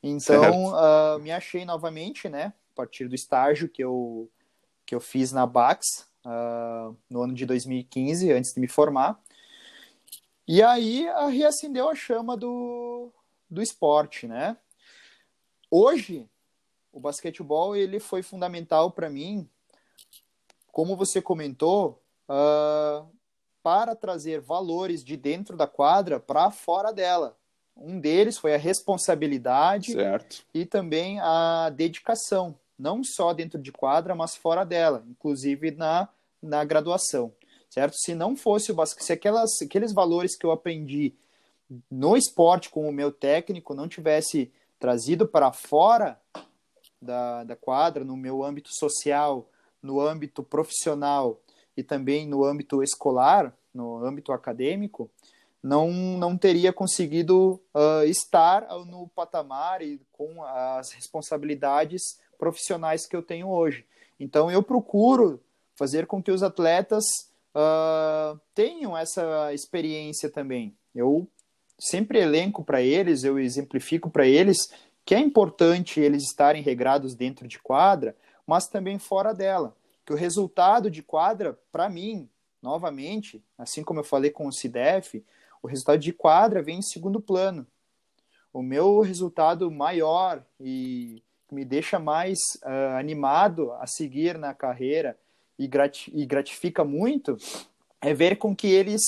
Então, 0.03 0.73
uh, 0.73 1.19
me 1.21 1.31
achei 1.31 1.65
novamente, 1.65 2.29
né, 2.29 2.53
a 2.73 2.77
partir 2.77 3.09
do 3.09 3.15
estágio 3.15 3.69
que 3.69 3.83
eu, 3.83 4.31
que 4.87 4.95
eu 4.95 5.01
fiz 5.01 5.33
na 5.33 5.45
Bax, 5.45 6.07
uh, 6.25 6.97
no 7.09 7.23
ano 7.23 7.35
de 7.35 7.45
2015, 7.45 8.33
antes 8.33 8.55
de 8.55 8.61
me 8.61 8.69
formar, 8.69 9.21
e 10.49 10.63
aí 10.63 11.07
reacendeu 11.31 11.89
a 11.89 11.95
chama 11.95 12.37
do, 12.37 13.13
do 13.49 13.63
esporte, 13.63 14.27
né? 14.27 14.57
Hoje, 15.71 16.29
o 16.93 16.99
basquetebol 16.99 17.77
ele 17.77 18.01
foi 18.01 18.23
fundamental 18.23 18.91
para 18.91 19.09
mim, 19.09 19.49
como 20.73 20.97
você 20.97 21.23
comentou, 21.23 22.03
uh, 22.29 23.07
para 23.63 23.95
trazer 23.95 24.41
valores 24.41 25.05
de 25.05 25.17
dentro 25.17 25.57
da 25.57 25.67
quadra 25.67 26.19
para 26.19 26.51
fora 26.51 26.93
dela. 26.93 27.37
Um 27.77 28.01
deles 28.01 28.37
foi 28.37 28.55
a 28.55 28.59
responsabilidade 28.59 29.93
Certo. 29.93 30.45
e 30.53 30.67
também 30.67 31.21
a 31.21 31.71
dedicação, 31.71 32.59
não 32.79 33.03
só 33.05 33.33
dentro 33.33 33.59
de 33.61 33.71
quadra, 33.71 34.15
mas 34.15 34.35
fora 34.37 34.65
dela, 34.65 35.05
inclusive 35.09 35.71
na, 35.71 36.09
na 36.43 36.65
graduação, 36.65 37.33
certo? 37.71 37.97
Se 37.97 38.15
não 38.15 38.37
fosse 38.37 38.73
o 38.73 38.75
basquete, 38.75 39.05
se 39.05 39.13
aquelas, 39.13 39.63
aqueles 39.63 39.93
valores 39.93 40.37
que 40.37 40.45
eu 40.45 40.51
aprendi 40.51 41.15
no 41.91 42.17
esporte 42.17 42.69
com 42.69 42.89
o 42.89 42.93
meu 42.93 43.13
técnico 43.13 43.75
não 43.75 43.89
tivesse 43.89 44.53
trazido 44.81 45.29
para 45.29 45.53
fora 45.53 46.19
da, 47.01 47.45
da 47.45 47.55
quadra, 47.55 48.03
no 48.03 48.17
meu 48.17 48.43
âmbito 48.43 48.71
social, 48.73 49.49
no 49.83 50.01
âmbito 50.01 50.43
profissional 50.43 51.39
e 51.77 51.83
também 51.83 52.27
no 52.27 52.45
âmbito 52.45 52.83
escolar, 52.83 53.55
no 53.73 54.05
âmbito 54.05 54.33
acadêmico, 54.33 55.11
não, 55.63 55.91
não 55.91 56.37
teria 56.37 56.73
conseguido 56.73 57.61
uh, 57.75 58.05
estar 58.07 58.67
no 58.87 59.07
patamar 59.09 59.83
e 59.83 60.01
com 60.11 60.43
as 60.43 60.91
responsabilidades 60.93 62.03
profissionais 62.39 63.07
que 63.07 63.15
eu 63.15 63.23
tenho 63.23 63.49
hoje. 63.49 63.85
Então, 64.19 64.51
eu 64.51 64.63
procuro 64.63 65.41
fazer 65.77 66.07
com 66.07 66.23
que 66.23 66.31
os 66.31 66.43
atletas 66.43 67.05
uh, 67.55 68.41
tenham 68.55 68.97
essa 68.97 69.53
experiência 69.53 70.31
também. 70.31 70.75
Eu 70.95 71.29
sempre 71.81 72.21
elenco 72.21 72.63
para 72.63 72.83
eles, 72.83 73.25
eu 73.25 73.39
exemplifico 73.39 74.11
para 74.11 74.27
eles 74.27 74.71
que 75.05 75.15
é 75.15 75.19
importante 75.19 75.99
eles 75.99 76.23
estarem 76.23 76.63
regrados 76.63 77.15
dentro 77.15 77.49
de 77.49 77.59
quadra, 77.59 78.15
mas 78.47 78.69
também 78.69 78.99
fora 78.99 79.33
dela. 79.33 79.75
Que 80.05 80.13
o 80.13 80.17
resultado 80.17 80.91
de 80.91 81.03
quadra, 81.03 81.59
para 81.73 81.89
mim, 81.89 82.29
novamente, 82.63 83.43
assim 83.57 83.83
como 83.83 84.01
eu 84.01 84.05
falei 84.05 84.31
com 84.31 84.47
o 84.47 84.53
CIDEF, 84.53 85.25
o 85.63 85.67
resultado 85.67 85.99
de 85.99 86.13
quadra 86.13 86.63
vem 86.63 86.79
em 86.79 86.83
segundo 86.83 87.21
plano. 87.21 87.67
O 88.53 88.63
meu 88.63 89.01
resultado 89.01 89.71
maior 89.71 90.45
e 90.61 91.23
me 91.51 91.65
deixa 91.65 91.99
mais 91.99 92.39
uh, 92.65 92.97
animado 92.99 93.73
a 93.73 93.87
seguir 93.87 94.39
na 94.39 94.55
carreira 94.55 95.17
e, 95.59 95.67
grati 95.67 96.11
e 96.15 96.25
gratifica 96.25 96.85
muito 96.85 97.37
é 98.01 98.15
ver 98.15 98.37
com 98.37 98.55
que 98.55 98.69
eles 98.69 99.03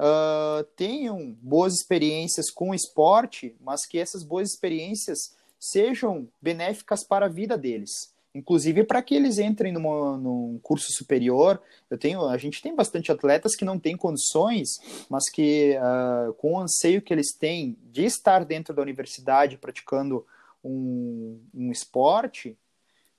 uh, 0.00 0.64
tenham 0.74 1.36
boas 1.42 1.74
experiências 1.74 2.50
com 2.50 2.74
esporte, 2.74 3.54
mas 3.60 3.86
que 3.86 3.98
essas 3.98 4.24
boas 4.24 4.50
experiências 4.50 5.36
sejam 5.58 6.26
benéficas 6.40 7.04
para 7.04 7.26
a 7.26 7.28
vida 7.28 7.56
deles. 7.58 8.12
Inclusive 8.34 8.84
para 8.84 9.02
que 9.02 9.14
eles 9.14 9.38
entrem 9.38 9.72
numa, 9.72 10.16
num 10.16 10.58
curso 10.62 10.92
superior. 10.92 11.60
Eu 11.90 11.98
tenho, 11.98 12.24
a 12.26 12.38
gente 12.38 12.62
tem 12.62 12.74
bastante 12.74 13.10
atletas 13.10 13.56
que 13.56 13.64
não 13.64 13.78
têm 13.78 13.96
condições, 13.96 14.78
mas 15.08 15.28
que 15.28 15.76
uh, 15.76 16.32
com 16.34 16.54
o 16.54 16.60
anseio 16.60 17.02
que 17.02 17.12
eles 17.12 17.32
têm 17.32 17.76
de 17.90 18.04
estar 18.04 18.44
dentro 18.44 18.72
da 18.72 18.80
universidade 18.80 19.58
praticando 19.58 20.24
um, 20.64 21.40
um 21.52 21.72
esporte, 21.72 22.56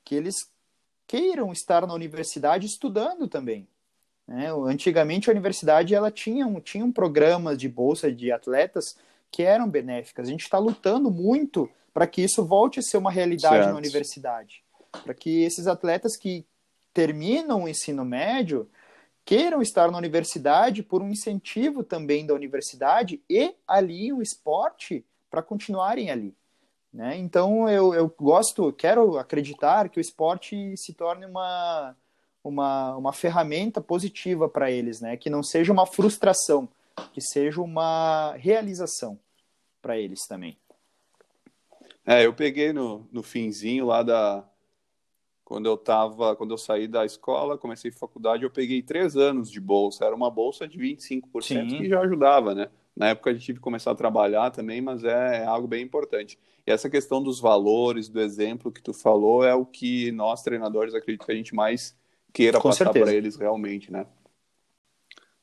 que 0.04 0.16
eles 0.16 0.36
queiram 1.06 1.52
estar 1.52 1.86
na 1.86 1.94
universidade 1.94 2.66
estudando 2.66 3.28
também. 3.28 3.68
Né? 4.32 4.50
Antigamente 4.66 5.30
a 5.30 5.34
universidade 5.34 5.94
ela 5.94 6.10
tinha, 6.10 6.48
tinha 6.62 6.86
um 6.86 6.92
programa 6.92 7.56
de 7.56 7.68
bolsa 7.68 8.10
de 8.10 8.32
atletas 8.32 8.96
que 9.30 9.44
eram 9.44 9.70
benéficas. 9.70 10.26
A 10.26 10.32
gente 10.32 10.44
está 10.44 10.58
lutando 10.58 11.12
muito 11.12 11.70
para 11.94 12.08
que 12.08 12.22
isso 12.22 12.46
volte 12.46 12.80
a 12.80 12.82
ser 12.82 12.96
uma 12.96 13.12
realidade 13.12 13.56
Certo. 13.56 13.72
na 13.72 13.78
universidade. 13.78 14.64
Para 15.04 15.14
que 15.14 15.44
esses 15.44 15.68
atletas 15.68 16.16
que 16.16 16.46
terminam 16.94 17.64
o 17.64 17.68
ensino 17.68 18.06
médio 18.06 18.70
queiram 19.26 19.62
estar 19.62 19.92
na 19.92 19.98
universidade 19.98 20.82
por 20.82 21.02
um 21.02 21.10
incentivo 21.10 21.84
também 21.84 22.26
da 22.26 22.34
universidade 22.34 23.22
e 23.30 23.54
ali 23.68 24.14
o 24.14 24.22
esporte 24.22 25.06
para 25.30 25.42
continuarem 25.42 26.10
ali. 26.10 26.34
Né? 26.94 27.18
Então 27.18 27.70
eu, 27.70 27.94
eu 27.94 28.08
gosto, 28.18 28.72
quero 28.72 29.18
acreditar 29.18 29.90
que 29.90 30.00
o 30.00 30.02
esporte 30.02 30.76
se 30.78 30.94
torne 30.94 31.26
uma, 31.26 31.96
uma, 32.44 32.96
uma 32.96 33.14
ferramenta 33.14 33.80
positiva 33.80 34.50
para 34.50 34.72
eles, 34.72 35.02
né? 35.02 35.18
que 35.18 35.30
não 35.30 35.44
seja 35.44 35.72
uma 35.72 35.86
frustração, 35.86 36.68
que 37.14 37.22
seja 37.22 37.62
uma 37.62 38.34
realização 38.34 39.20
para 39.82 39.98
eles 39.98 40.26
também. 40.28 40.58
É, 42.06 42.26
eu 42.26 42.34
peguei 42.34 42.74
no, 42.74 43.08
no 43.12 43.22
finzinho 43.22 43.86
lá 43.86 44.04
da. 44.04 44.44
Quando 45.44 45.68
eu 45.68 45.78
tava. 45.78 46.36
Quando 46.36 46.52
eu 46.52 46.58
saí 46.58 46.88
da 46.88 47.06
escola, 47.06 47.58
comecei 47.58 47.92
faculdade, 47.92 48.44
eu 48.44 48.50
peguei 48.50 48.82
três 48.82 49.16
anos 49.16 49.52
de 49.52 49.60
bolsa. 49.60 50.06
Era 50.06 50.16
uma 50.16 50.32
bolsa 50.32 50.68
de 50.68 50.80
25% 50.80 51.42
Sim. 51.44 51.68
que 51.68 51.88
já 51.88 52.02
ajudava, 52.02 52.56
né? 52.56 52.70
Na 52.96 53.10
época 53.10 53.30
a 53.30 53.34
gente 53.34 53.46
tive 53.46 53.60
que 53.60 53.64
começar 53.64 53.92
a 53.92 53.96
trabalhar 53.96 54.52
também, 54.52 54.82
mas 54.82 55.04
é, 55.04 55.44
é 55.44 55.46
algo 55.46 55.68
bem 55.68 55.84
importante. 55.84 56.38
E 56.66 56.72
essa 56.72 56.90
questão 56.90 57.22
dos 57.22 57.40
valores, 57.40 58.10
do 58.10 58.20
exemplo 58.20 58.72
que 58.72 58.82
tu 58.82 58.94
falou, 58.94 59.44
é 59.44 59.54
o 59.56 59.66
que 59.66 60.12
nós, 60.12 60.44
treinadores, 60.44 60.94
acredito 60.94 61.26
que 61.26 61.32
a 61.32 61.36
gente 61.36 61.56
mais 61.56 61.96
queira 62.34 62.60
Com 62.60 62.70
passar 62.70 62.92
para 62.92 63.14
eles 63.14 63.36
realmente, 63.36 63.92
né? 63.92 64.06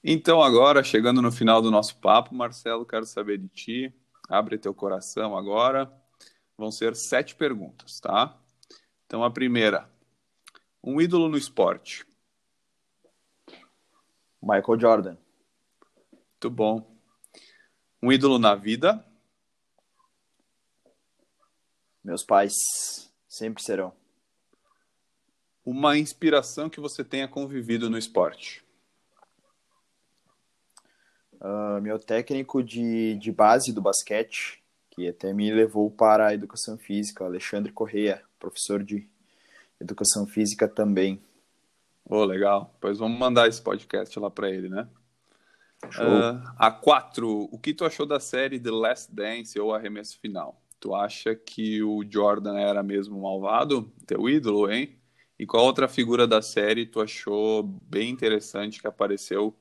Então, 0.02 0.42
agora, 0.42 0.82
chegando 0.82 1.20
no 1.20 1.32
final 1.32 1.60
do 1.60 1.70
nosso 1.70 1.96
papo, 1.98 2.34
Marcelo, 2.34 2.86
quero 2.86 3.04
saber 3.04 3.38
de 3.38 3.48
ti. 3.48 3.94
Abre 4.28 4.58
teu 4.58 4.72
coração 4.72 5.36
agora. 5.36 5.92
Vão 6.56 6.70
ser 6.70 6.94
sete 6.94 7.34
perguntas, 7.34 8.00
tá? 8.00 8.38
Então, 9.06 9.24
a 9.24 9.30
primeira: 9.30 9.90
um 10.82 11.00
ídolo 11.00 11.28
no 11.28 11.36
esporte. 11.36 12.06
Michael 14.40 14.80
Jordan. 14.80 15.16
Muito 16.12 16.50
bom. 16.50 16.96
Um 18.02 18.12
ídolo 18.12 18.38
na 18.38 18.54
vida. 18.54 19.04
Meus 22.02 22.24
pais 22.24 22.54
sempre 23.28 23.62
serão. 23.62 23.92
Uma 25.70 25.98
inspiração 25.98 26.70
que 26.70 26.80
você 26.80 27.04
tenha 27.04 27.28
convivido 27.28 27.90
no 27.90 27.98
esporte. 27.98 28.64
Uh, 31.34 31.78
meu 31.82 31.98
técnico 31.98 32.62
de, 32.62 33.16
de 33.16 33.30
base 33.30 33.70
do 33.70 33.82
basquete, 33.82 34.64
que 34.88 35.06
até 35.06 35.30
me 35.34 35.52
levou 35.52 35.90
para 35.90 36.28
a 36.28 36.32
educação 36.32 36.78
física, 36.78 37.26
Alexandre 37.26 37.70
Correia, 37.70 38.22
professor 38.38 38.82
de 38.82 39.06
educação 39.78 40.26
física 40.26 40.66
também. 40.66 41.22
Oh, 42.06 42.24
legal. 42.24 42.74
Pois 42.80 42.96
vamos 42.96 43.18
mandar 43.18 43.46
esse 43.46 43.60
podcast 43.60 44.18
lá 44.18 44.30
para 44.30 44.48
ele, 44.48 44.70
né? 44.70 44.88
Uh, 45.84 46.48
a 46.56 46.70
quatro, 46.70 47.46
o 47.52 47.58
que 47.58 47.74
tu 47.74 47.84
achou 47.84 48.06
da 48.06 48.18
série 48.18 48.58
The 48.58 48.70
Last 48.70 49.14
Dance 49.14 49.60
ou 49.60 49.74
Arremesso 49.74 50.18
Final? 50.18 50.58
Tu 50.80 50.94
acha 50.94 51.34
que 51.34 51.82
o 51.82 52.02
Jordan 52.10 52.58
era 52.58 52.82
mesmo 52.82 53.20
malvado? 53.20 53.92
Teu 54.06 54.30
ídolo, 54.30 54.72
hein? 54.72 54.97
E 55.38 55.46
qual 55.46 55.64
outra 55.64 55.86
figura 55.86 56.26
da 56.26 56.42
série 56.42 56.84
tu 56.84 57.00
achou 57.00 57.62
bem 57.62 58.10
interessante 58.10 58.80
que 58.80 58.88
apareceu 58.88 59.54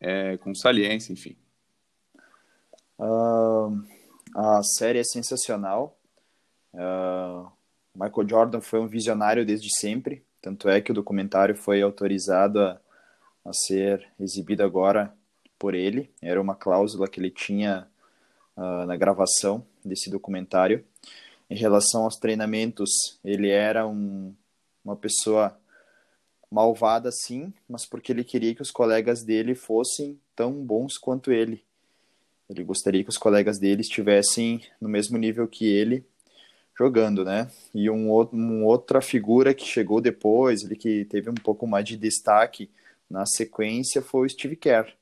é, 0.00 0.38
com 0.38 0.54
saliência, 0.54 1.12
enfim? 1.12 1.36
Uh, 2.98 3.84
a 4.34 4.62
série 4.62 4.98
é 4.98 5.04
sensacional. 5.04 5.98
Uh, 6.72 7.50
Michael 7.94 8.28
Jordan 8.28 8.60
foi 8.60 8.80
um 8.80 8.86
visionário 8.86 9.44
desde 9.44 9.68
sempre, 9.78 10.24
tanto 10.40 10.68
é 10.68 10.80
que 10.80 10.90
o 10.90 10.94
documentário 10.94 11.54
foi 11.54 11.82
autorizado 11.82 12.60
a, 12.60 12.80
a 13.44 13.52
ser 13.52 14.08
exibido 14.18 14.62
agora 14.62 15.14
por 15.58 15.74
ele. 15.74 16.10
Era 16.22 16.40
uma 16.40 16.54
cláusula 16.54 17.08
que 17.08 17.20
ele 17.20 17.30
tinha 17.30 17.86
uh, 18.56 18.86
na 18.86 18.96
gravação 18.96 19.66
desse 19.84 20.10
documentário. 20.10 20.84
Em 21.48 21.56
relação 21.56 22.04
aos 22.04 22.16
treinamentos, 22.16 22.90
ele 23.22 23.50
era 23.50 23.86
um, 23.86 24.34
uma 24.84 24.96
pessoa 24.96 25.58
malvada, 26.50 27.10
sim, 27.10 27.52
mas 27.68 27.86
porque 27.86 28.12
ele 28.12 28.22
queria 28.22 28.54
que 28.54 28.62
os 28.62 28.70
colegas 28.70 29.24
dele 29.24 29.54
fossem 29.54 30.20
tão 30.36 30.52
bons 30.52 30.98
quanto 30.98 31.32
ele. 31.32 31.64
Ele 32.48 32.62
gostaria 32.62 33.02
que 33.02 33.10
os 33.10 33.16
colegas 33.16 33.58
dele 33.58 33.80
estivessem 33.80 34.62
no 34.80 34.88
mesmo 34.88 35.16
nível 35.16 35.48
que 35.48 35.66
ele 35.66 36.04
jogando, 36.78 37.24
né? 37.24 37.50
E 37.74 37.88
um, 37.88 38.12
uma 38.12 38.66
outra 38.66 39.00
figura 39.00 39.54
que 39.54 39.64
chegou 39.64 40.00
depois, 40.00 40.62
ele 40.62 40.76
que 40.76 41.04
teve 41.06 41.30
um 41.30 41.34
pouco 41.34 41.66
mais 41.66 41.84
de 41.84 41.96
destaque 41.96 42.68
na 43.08 43.24
sequência 43.26 44.02
foi 44.02 44.26
o 44.26 44.28
Steve 44.28 44.56
Kerr, 44.56 44.92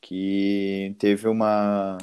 que 0.00 0.94
teve 0.98 1.28
uma, 1.28 1.98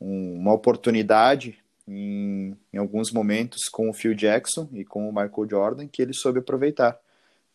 uma 0.00 0.52
oportunidade 0.52 1.58
em, 1.88 2.56
em 2.72 2.78
alguns 2.78 3.10
momentos 3.10 3.68
com 3.68 3.88
o 3.88 3.92
Phil 3.92 4.14
Jackson 4.14 4.68
e 4.72 4.84
com 4.84 5.08
o 5.08 5.12
Michael 5.12 5.48
Jordan 5.48 5.88
que 5.88 6.02
ele 6.02 6.12
soube 6.12 6.40
aproveitar. 6.40 6.98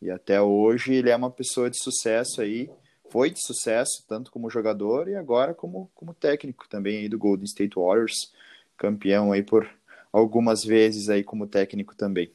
E 0.01 0.09
até 0.09 0.41
hoje 0.41 0.93
ele 0.93 1.09
é 1.09 1.15
uma 1.15 1.31
pessoa 1.31 1.69
de 1.69 1.81
sucesso 1.81 2.41
aí, 2.41 2.69
foi 3.09 3.29
de 3.29 3.39
sucesso, 3.45 4.03
tanto 4.07 4.31
como 4.31 4.49
jogador 4.49 5.07
e 5.07 5.15
agora 5.15 5.53
como, 5.53 5.89
como 5.93 6.13
técnico 6.13 6.67
também 6.67 6.97
aí 6.97 7.09
do 7.09 7.17
Golden 7.17 7.45
State 7.45 7.75
Warriors, 7.75 8.33
campeão 8.75 9.31
aí 9.31 9.43
por 9.43 9.69
algumas 10.11 10.63
vezes 10.63 11.09
aí 11.09 11.23
como 11.23 11.47
técnico 11.47 11.95
também. 11.95 12.31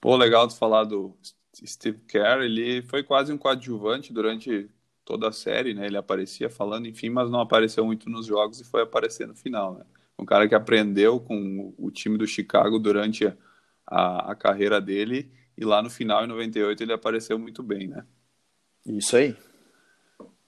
Pô, 0.00 0.16
legal 0.16 0.46
de 0.46 0.56
falar 0.58 0.84
do 0.84 1.16
Steve 1.64 1.98
Kerr, 2.08 2.42
ele 2.42 2.82
foi 2.82 3.02
quase 3.02 3.32
um 3.32 3.38
coadjuvante 3.38 4.12
durante 4.12 4.68
toda 5.04 5.28
a 5.28 5.32
série, 5.32 5.72
né? 5.72 5.86
Ele 5.86 5.96
aparecia 5.96 6.50
falando, 6.50 6.86
enfim, 6.86 7.08
mas 7.08 7.30
não 7.30 7.40
apareceu 7.40 7.84
muito 7.84 8.10
nos 8.10 8.26
jogos 8.26 8.60
e 8.60 8.64
foi 8.64 8.82
aparecer 8.82 9.26
no 9.26 9.34
final, 9.34 9.74
né? 9.74 9.84
Um 10.18 10.24
cara 10.24 10.48
que 10.48 10.54
aprendeu 10.54 11.20
com 11.20 11.74
o 11.76 11.90
time 11.90 12.16
do 12.16 12.26
Chicago 12.26 12.78
durante 12.78 13.26
a, 13.86 14.32
a 14.32 14.34
carreira 14.34 14.80
dele 14.80 15.30
e 15.56 15.64
lá 15.64 15.82
no 15.82 15.88
final, 15.88 16.24
em 16.24 16.28
98, 16.28 16.82
ele 16.82 16.92
apareceu 16.92 17.38
muito 17.38 17.62
bem, 17.62 17.88
né? 17.88 18.04
Isso 18.84 19.16
aí. 19.16 19.34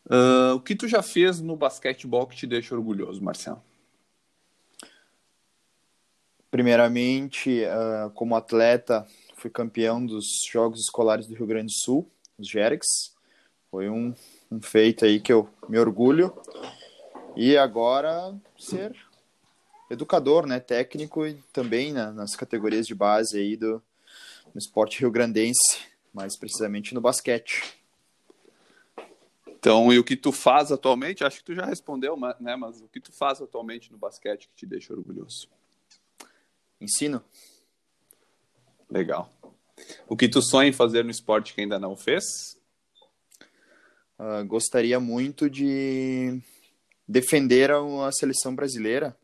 Uh, 0.07 0.55
o 0.55 0.61
que 0.61 0.75
tu 0.75 0.87
já 0.87 1.03
fez 1.03 1.41
no 1.41 1.57
basquetebol 1.57 2.27
que 2.27 2.37
te 2.37 2.47
deixa 2.47 2.75
orgulhoso, 2.75 3.23
Marcelo? 3.23 3.62
Primeiramente, 6.51 7.62
uh, 7.64 8.11
como 8.11 8.37
atleta, 8.37 9.07
fui 9.37 9.51
campeão 9.51 10.05
dos 10.05 10.27
Jogos 10.51 10.81
Escolares 10.81 11.27
do 11.27 11.35
Rio 11.35 11.47
Grande 11.47 11.73
do 11.73 11.85
Sul, 11.85 12.11
os 12.39 12.49
Jerex. 12.49 12.87
Foi 13.71 13.89
um, 13.89 14.14
um 14.51 14.61
feito 14.61 15.05
aí 15.05 15.21
que 15.21 15.33
eu 15.33 15.49
me 15.69 15.79
orgulho. 15.79 16.35
E 17.37 17.57
agora 17.57 18.35
ser 18.59 18.95
educador, 19.91 20.47
né, 20.47 20.61
técnico 20.61 21.26
e 21.26 21.34
também 21.53 21.93
né, 21.93 22.11
nas 22.11 22.36
categorias 22.36 22.86
de 22.86 22.95
base 22.95 23.39
aí 23.39 23.57
do 23.57 23.82
no 24.55 24.59
esporte 24.59 25.01
rio-grandense, 25.01 25.86
mais 26.12 26.36
precisamente 26.36 26.95
no 26.95 27.01
basquete. 27.01 27.78
Então, 29.47 29.93
e 29.93 29.99
o 29.99 30.05
que 30.05 30.16
tu 30.16 30.30
faz 30.30 30.70
atualmente? 30.70 31.24
Acho 31.24 31.39
que 31.39 31.45
tu 31.45 31.55
já 31.55 31.66
respondeu, 31.66 32.16
né? 32.41 32.57
Mas 32.57 32.80
o 32.80 32.89
que 32.89 33.01
tu 33.01 33.12
faz 33.12 33.43
atualmente 33.43 33.91
no 33.91 33.99
basquete 33.99 34.49
que 34.49 34.55
te 34.55 34.64
deixa 34.64 34.93
orgulhoso? 34.93 35.49
Ensino. 36.80 37.22
Legal. 38.89 39.30
O 40.09 40.16
que 40.16 40.28
tu 40.28 40.41
sonha 40.41 40.68
em 40.68 40.72
fazer 40.72 41.05
no 41.05 41.11
esporte 41.11 41.55
que 41.55 41.61
ainda 41.61 41.78
não 41.78 41.97
fez? 41.97 42.24
Uh, 44.18 44.47
gostaria 44.47 45.01
muito 45.01 45.51
de 45.51 46.41
defender 47.07 47.70
a, 47.70 47.78
a 48.07 48.12
seleção 48.12 48.55
brasileira 48.55 49.18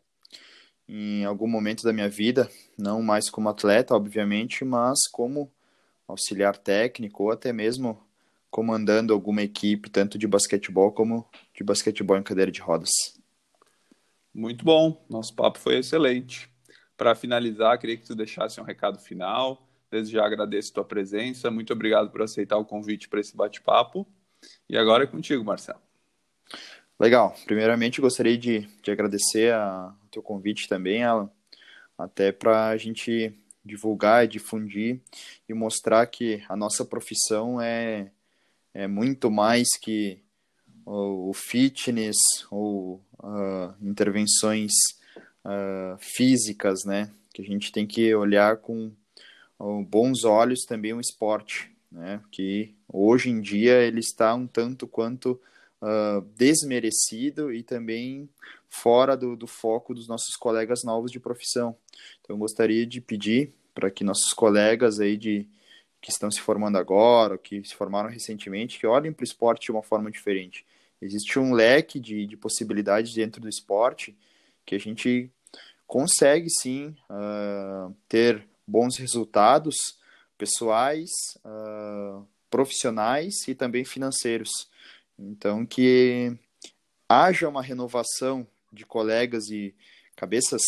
em 0.87 1.25
algum 1.25 1.47
momento 1.47 1.83
da 1.83 1.91
minha 1.91 2.09
vida, 2.09 2.49
não 2.77 3.01
mais 3.01 3.29
como 3.29 3.49
atleta, 3.49 3.95
obviamente, 3.95 4.63
mas 4.63 5.07
como 5.11 5.51
auxiliar 6.07 6.57
técnico 6.57 7.23
ou 7.23 7.31
até 7.31 7.51
mesmo 7.51 8.01
comandando 8.49 9.13
alguma 9.13 9.41
equipe, 9.41 9.89
tanto 9.89 10.17
de 10.17 10.27
basquetebol 10.27 10.91
como 10.91 11.27
de 11.53 11.63
basquetebol 11.63 12.17
em 12.17 12.23
cadeira 12.23 12.51
de 12.51 12.61
rodas. 12.61 12.91
Muito 14.33 14.63
bom, 14.63 15.05
nosso 15.09 15.33
papo 15.33 15.59
foi 15.59 15.77
excelente. 15.77 16.49
Para 16.95 17.15
finalizar, 17.15 17.77
queria 17.77 17.97
que 17.97 18.05
tu 18.05 18.15
deixasse 18.15 18.59
um 18.61 18.63
recado 18.63 18.99
final. 18.99 19.67
Desde 19.91 20.13
já 20.13 20.25
agradeço 20.25 20.73
tua 20.73 20.83
presença, 20.83 21.51
muito 21.51 21.73
obrigado 21.73 22.09
por 22.11 22.21
aceitar 22.21 22.57
o 22.57 22.65
convite 22.65 23.09
para 23.09 23.19
esse 23.19 23.35
bate-papo. 23.35 24.07
E 24.69 24.77
agora 24.77 25.03
é 25.03 25.07
contigo, 25.07 25.43
Marcelo. 25.43 25.79
Legal. 26.97 27.35
Primeiramente, 27.45 27.99
gostaria 27.99 28.37
de, 28.37 28.67
de 28.81 28.89
agradecer 28.89 29.53
a, 29.53 29.93
o 30.05 30.07
teu 30.07 30.23
convite 30.23 30.69
também, 30.69 31.03
Alan, 31.03 31.29
até 31.97 32.31
para 32.31 32.67
a 32.69 32.77
gente 32.77 33.33
divulgar 33.65 34.23
e 34.23 34.29
difundir 34.29 35.01
e 35.49 35.53
mostrar 35.53 36.05
que 36.05 36.41
a 36.47 36.55
nossa 36.55 36.85
profissão 36.85 37.59
é, 37.59 38.11
é 38.73 38.87
muito 38.87 39.29
mais 39.29 39.67
que 39.81 40.19
o, 40.85 41.31
o 41.31 41.33
fitness 41.33 42.17
ou 42.49 43.01
uh, 43.19 43.73
intervenções 43.81 44.71
uh, 45.43 45.97
físicas, 45.99 46.85
né? 46.85 47.11
Que 47.33 47.41
a 47.41 47.45
gente 47.45 47.73
tem 47.73 47.85
que 47.85 48.15
olhar 48.15 48.57
com 48.57 48.91
uh, 49.59 49.83
bons 49.83 50.23
olhos 50.23 50.63
também 50.63 50.93
o 50.93 51.01
esporte, 51.01 51.69
né? 51.91 52.21
Que 52.31 52.73
hoje 52.87 53.29
em 53.29 53.41
dia 53.41 53.81
ele 53.81 53.99
está 53.99 54.33
um 54.33 54.47
tanto 54.47 54.87
quanto 54.87 55.41
uh, 55.85 56.21
desmerecido 56.35 57.53
e 57.53 57.61
também 57.61 58.27
fora 58.67 59.15
do, 59.15 59.35
do 59.35 59.47
foco 59.47 59.93
dos 59.93 60.07
nossos 60.07 60.35
colegas 60.35 60.83
novos 60.83 61.11
de 61.11 61.19
profissão. 61.19 61.75
Então, 62.21 62.35
eu 62.35 62.37
gostaria 62.37 62.85
de 62.85 62.99
pedir 62.99 63.53
para 63.73 63.91
que 63.91 64.03
nossos 64.03 64.33
colegas 64.33 64.99
aí 64.99 65.15
de 65.15 65.47
que 66.01 66.11
estão 66.11 66.29
se 66.29 66.39
formando 66.39 66.77
agora, 66.77 67.37
que 67.37 67.63
se 67.63 67.75
formaram 67.75 68.09
recentemente, 68.09 68.79
que 68.79 68.85
olhem 68.85 69.11
para 69.11 69.23
o 69.23 69.25
esporte 69.25 69.65
de 69.65 69.71
uma 69.71 69.81
forma 69.81 70.11
diferente. 70.11 70.65
Existe 71.01 71.39
um 71.39 71.53
leque 71.53 71.99
de, 71.99 72.25
de 72.25 72.37
possibilidades 72.37 73.13
dentro 73.13 73.41
do 73.41 73.49
esporte 73.49 74.15
que 74.65 74.75
a 74.75 74.79
gente 74.79 75.29
consegue 75.85 76.47
sim 76.49 76.95
uh, 77.09 77.93
ter 78.07 78.47
bons 78.67 78.97
resultados 78.97 79.75
pessoais, 80.37 81.09
uh, 81.43 82.25
profissionais 82.49 83.47
e 83.47 83.55
também 83.55 83.83
financeiros. 83.83 84.69
Então, 85.17 85.65
que 85.65 86.37
haja 87.07 87.47
uma 87.47 87.61
renovação 87.61 88.45
de 88.71 88.85
colegas 88.85 89.49
e 89.49 89.73
cabeças 90.15 90.61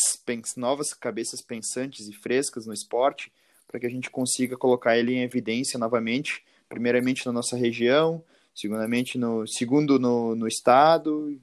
novas 0.55 0.93
cabeças 0.93 1.41
pensantes 1.41 2.07
e 2.07 2.13
frescas 2.13 2.65
no 2.65 2.73
esporte 2.73 3.31
para 3.67 3.79
que 3.79 3.85
a 3.85 3.89
gente 3.89 4.09
consiga 4.09 4.57
colocar 4.57 4.97
ele 4.97 5.13
em 5.13 5.23
evidência 5.23 5.77
novamente, 5.77 6.43
primeiramente 6.69 7.25
na 7.25 7.31
nossa 7.31 7.57
região, 7.57 8.23
segundamente 8.55 9.17
no 9.17 9.45
segundo 9.45 9.99
no, 9.99 10.35
no 10.35 10.47
estado, 10.47 11.39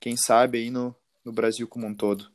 quem 0.00 0.16
sabe 0.16 0.58
aí 0.58 0.70
no, 0.70 0.94
no 1.24 1.32
Brasil 1.32 1.68
como 1.68 1.86
um 1.86 1.94
todo. 1.94 2.30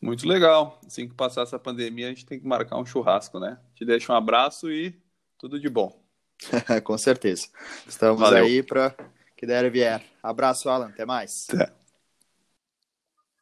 Muito 0.00 0.28
legal. 0.28 0.78
Assim 0.86 1.08
que 1.08 1.14
passar 1.14 1.42
essa 1.42 1.58
pandemia, 1.58 2.06
a 2.06 2.10
gente 2.10 2.26
tem 2.26 2.38
que 2.38 2.46
marcar 2.46 2.78
um 2.78 2.84
churrasco, 2.84 3.40
né? 3.40 3.58
Te 3.74 3.84
deixo 3.84 4.12
um 4.12 4.14
abraço 4.14 4.70
e 4.70 4.94
tudo 5.38 5.58
de 5.58 5.68
bom. 5.68 6.05
Com 6.84 6.96
certeza. 6.98 7.48
Estamos 7.86 8.20
Valeu. 8.20 8.44
aí 8.44 8.62
para 8.62 8.94
que 9.36 9.46
der 9.46 9.70
vier. 9.70 10.02
Abraço, 10.22 10.68
Alan. 10.68 10.88
Até 10.88 11.04
mais. 11.04 11.46
Até. 11.52 11.85